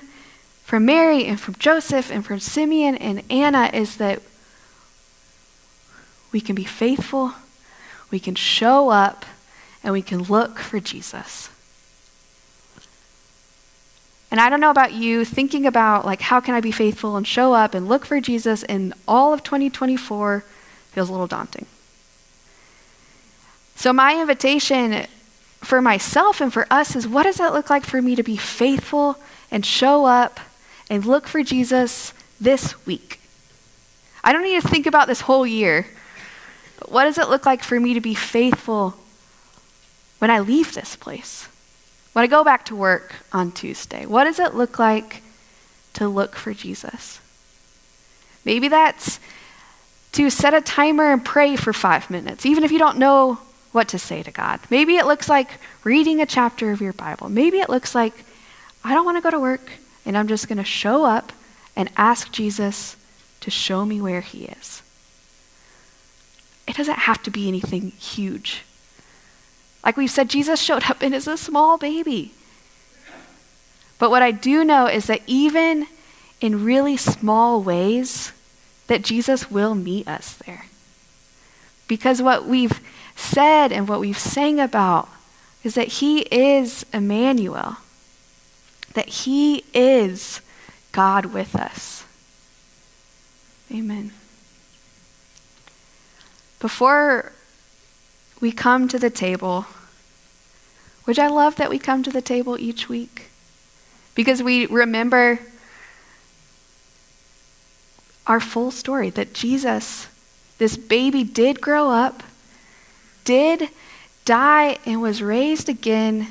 from 0.65 0.85
Mary 0.85 1.27
and 1.27 1.41
from 1.41 1.55
Joseph 1.55 2.11
and 2.11 2.25
from 2.25 2.41
Simeon 2.41 2.97
and 2.97 3.23
Anna 3.31 3.71
is 3.73 3.97
that 3.97 4.21
we 6.33 6.41
can 6.41 6.55
be 6.55 6.65
faithful, 6.65 7.35
we 8.11 8.19
can 8.19 8.35
show 8.35 8.89
up, 8.89 9.25
and 9.85 9.93
we 9.93 10.03
can 10.03 10.23
look 10.23 10.59
for 10.59 10.81
Jesus. 10.81 11.51
And 14.33 14.41
I 14.41 14.49
don't 14.49 14.61
know 14.61 14.71
about 14.71 14.95
you, 14.95 15.27
thinking 15.27 15.67
about 15.67 16.07
like 16.07 16.23
how 16.23 16.41
can 16.41 16.55
I 16.55 16.61
be 16.61 16.73
faithful 16.73 17.17
and 17.17 17.27
show 17.27 17.53
up 17.53 17.75
and 17.75 17.87
look 17.87 18.07
for 18.07 18.19
Jesus 18.19 18.63
in 18.63 18.95
all 19.07 19.35
of 19.35 19.43
2024 19.43 20.43
feels 20.93 21.09
a 21.11 21.13
little 21.13 21.27
daunting. 21.27 21.67
So 23.77 23.93
my 23.93 24.19
invitation 24.19 25.07
for 25.61 25.83
myself 25.83 26.41
and 26.41 26.53
for 26.53 26.67
us 26.71 26.97
is 26.97 27.07
what 27.07 27.25
does 27.25 27.37
that 27.37 27.53
look 27.53 27.69
like 27.69 27.85
for 27.85 28.01
me 28.01 28.15
to 28.17 28.23
be 28.23 28.39
faithful 28.39 29.19
and 29.51 29.67
show 29.67 30.07
up 30.07 30.41
and 30.89 31.05
look 31.05 31.27
for 31.27 31.43
Jesus 31.43 32.15
this 32.41 32.87
week? 32.87 33.21
I 34.25 34.33
don't 34.33 34.45
need 34.45 34.63
to 34.63 34.69
think 34.69 34.87
about 34.87 35.09
this 35.09 35.23
whole 35.23 35.47
year. 35.47 35.87
What 36.89 37.05
does 37.05 37.19
it 37.19 37.29
look 37.29 37.47
like 37.47 37.63
for 37.63 37.79
me 37.79 37.95
to 37.95 38.01
be 38.01 38.15
faithful 38.15 38.95
when 40.19 40.31
I 40.31 40.41
leave 40.41 40.75
this 40.75 40.97
place? 40.97 41.49
When 42.13 42.23
I 42.23 42.27
go 42.27 42.45
back 42.45 42.67
to 42.67 42.77
work 42.77 43.15
on 43.33 43.53
Tuesday, 43.53 44.07
what 44.07 44.25
does 44.25 44.39
it 44.39 44.55
look 44.55 44.79
like 44.79 45.23
to 45.95 46.09
look 46.09 46.37
for 46.37 46.53
Jesus? 46.53 47.21
Maybe 48.45 48.69
that's 48.69 49.19
to 50.13 50.29
set 50.29 50.53
a 50.53 50.61
timer 50.61 51.11
and 51.13 51.25
pray 51.25 51.57
for 51.57 51.73
five 51.73 52.11
minutes, 52.11 52.45
even 52.45 52.65
if 52.65 52.73
you 52.73 52.79
don't 52.79 52.99
know 52.99 53.39
what 53.73 53.89
to 53.89 53.99
say 53.99 54.23
to 54.23 54.31
God. 54.31 54.61
Maybe 54.69 54.97
it 54.97 55.07
looks 55.07 55.29
like 55.29 55.59
reading 55.85 56.21
a 56.21 56.27
chapter 56.27 56.71
of 56.71 56.83
your 56.83 56.93
Bible. 56.93 57.31
Maybe 57.31 57.61
it 57.61 57.71
looks 57.71 57.95
like, 57.95 58.13
I 58.85 58.93
don't 58.93 59.07
want 59.07 59.17
to 59.17 59.23
go 59.23 59.31
to 59.31 59.41
work, 59.41 59.73
and 60.05 60.17
I'm 60.19 60.29
just 60.29 60.49
going 60.49 60.59
to 60.59 60.65
show 60.65 61.07
up 61.07 61.33
and 61.75 61.89
ask 61.97 62.31
Jesus 62.31 62.97
to 63.41 63.51
show 63.51 63.87
me 63.87 64.01
where 64.03 64.21
he 64.21 64.45
is. 64.45 64.83
It 66.67 66.77
doesn't 66.77 67.01
have 67.01 67.23
to 67.25 67.31
be 67.31 67.49
anything 67.49 67.91
huge. 67.93 68.65
Like 69.85 69.97
we've 69.97 70.11
said, 70.11 70.31
Jesus 70.31 70.61
showed 70.61 70.85
up 70.91 71.03
and 71.03 71.15
is 71.15 71.27
a 71.27 71.37
small 71.37 71.77
baby. 71.77 72.33
But 73.99 74.11
what 74.11 74.23
I 74.23 74.31
do 74.31 74.65
know 74.65 74.87
is 74.87 75.07
that 75.07 75.23
even 75.27 75.87
in 76.41 76.65
really 76.65 76.97
small 76.97 77.63
ways, 77.63 78.33
that 78.87 79.03
Jesus 79.03 79.51
will 79.51 79.75
meet 79.75 80.09
us 80.09 80.35
there. 80.35 80.67
Because 81.89 82.23
what 82.23 82.47
we've 82.47 82.81
said 83.17 83.73
and 83.73 83.89
what 83.89 84.01
we've 84.01 84.19
sang 84.19 84.59
about 84.59 85.09
is 85.63 85.75
that 85.75 85.89
he 85.89 86.23
is 86.23 86.85
Emmanuel, 86.93 87.77
that 88.95 89.09
he 89.09 89.65
is 89.73 90.41
God 90.91 91.27
with 91.27 91.55
us. 91.55 92.05
Amen. 93.71 94.13
Before 96.63 97.33
we 98.41 98.53
come 98.53 98.87
to 98.87 98.97
the 98.97 99.11
table, 99.11 99.67
which 101.07 101.19
I 101.19 101.27
love 101.27 101.57
that 101.57 101.69
we 101.69 101.81
come 101.81 102.05
to 102.05 102.11
the 102.13 102.23
table 102.23 102.57
each 102.57 102.89
week 102.89 103.31
because 104.15 104.45
we 104.45 104.67
remember 104.67 105.41
our 108.29 108.39
full 108.39 108.71
story 108.71 109.11
that 109.11 109.35
Jesus, 109.35 110.07
this 110.59 110.77
baby, 110.77 111.25
did 111.25 111.61
grow 111.61 111.91
up, 111.91 112.23
did 113.25 113.69
die, 114.25 114.79
and 114.87 115.03
was 115.03 115.21
raised 115.21 115.69
again, 115.69 116.29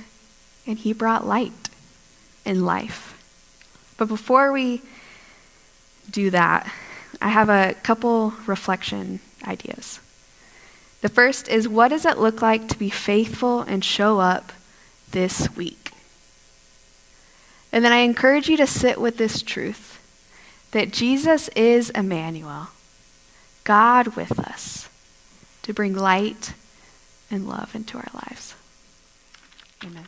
and 0.66 0.78
he 0.78 0.94
brought 0.94 1.28
light 1.28 1.68
and 2.46 2.66
life. 2.66 3.22
But 3.98 4.08
before 4.08 4.54
we 4.54 4.82
do 6.10 6.30
that, 6.30 6.72
I 7.22 7.28
have 7.28 7.50
a 7.50 7.76
couple 7.84 8.34
reflection 8.48 9.20
ideas. 9.46 10.00
The 11.02 11.10
first 11.10 11.48
is 11.48 11.68
what 11.68 11.90
does 11.90 12.06
it 12.06 12.18
look 12.18 12.42
like 12.42 12.68
to 12.70 12.78
be 12.78 12.90
faithful 12.90 13.62
and 13.62 13.84
show 13.84 14.20
up 14.20 14.54
this 15.12 15.56
week? 15.56 15.92
And 17.72 17.84
then 17.84 17.92
I 17.92 18.00
encourage 18.00 18.50
you 18.50 18.58
to 18.58 18.68
sit 18.68 19.00
with 19.00 19.18
this 19.18 19.42
truth 19.42 19.98
that 20.72 20.92
Jesus 20.92 21.50
is 21.50 21.90
Emmanuel, 21.92 22.70
God 23.64 24.16
with 24.16 24.40
us, 24.40 24.90
to 25.64 25.74
bring 25.74 25.96
light 25.96 26.54
and 27.30 27.48
love 27.48 27.76
into 27.76 27.98
our 27.98 28.10
lives. 28.14 28.56
Amen. 29.84 30.08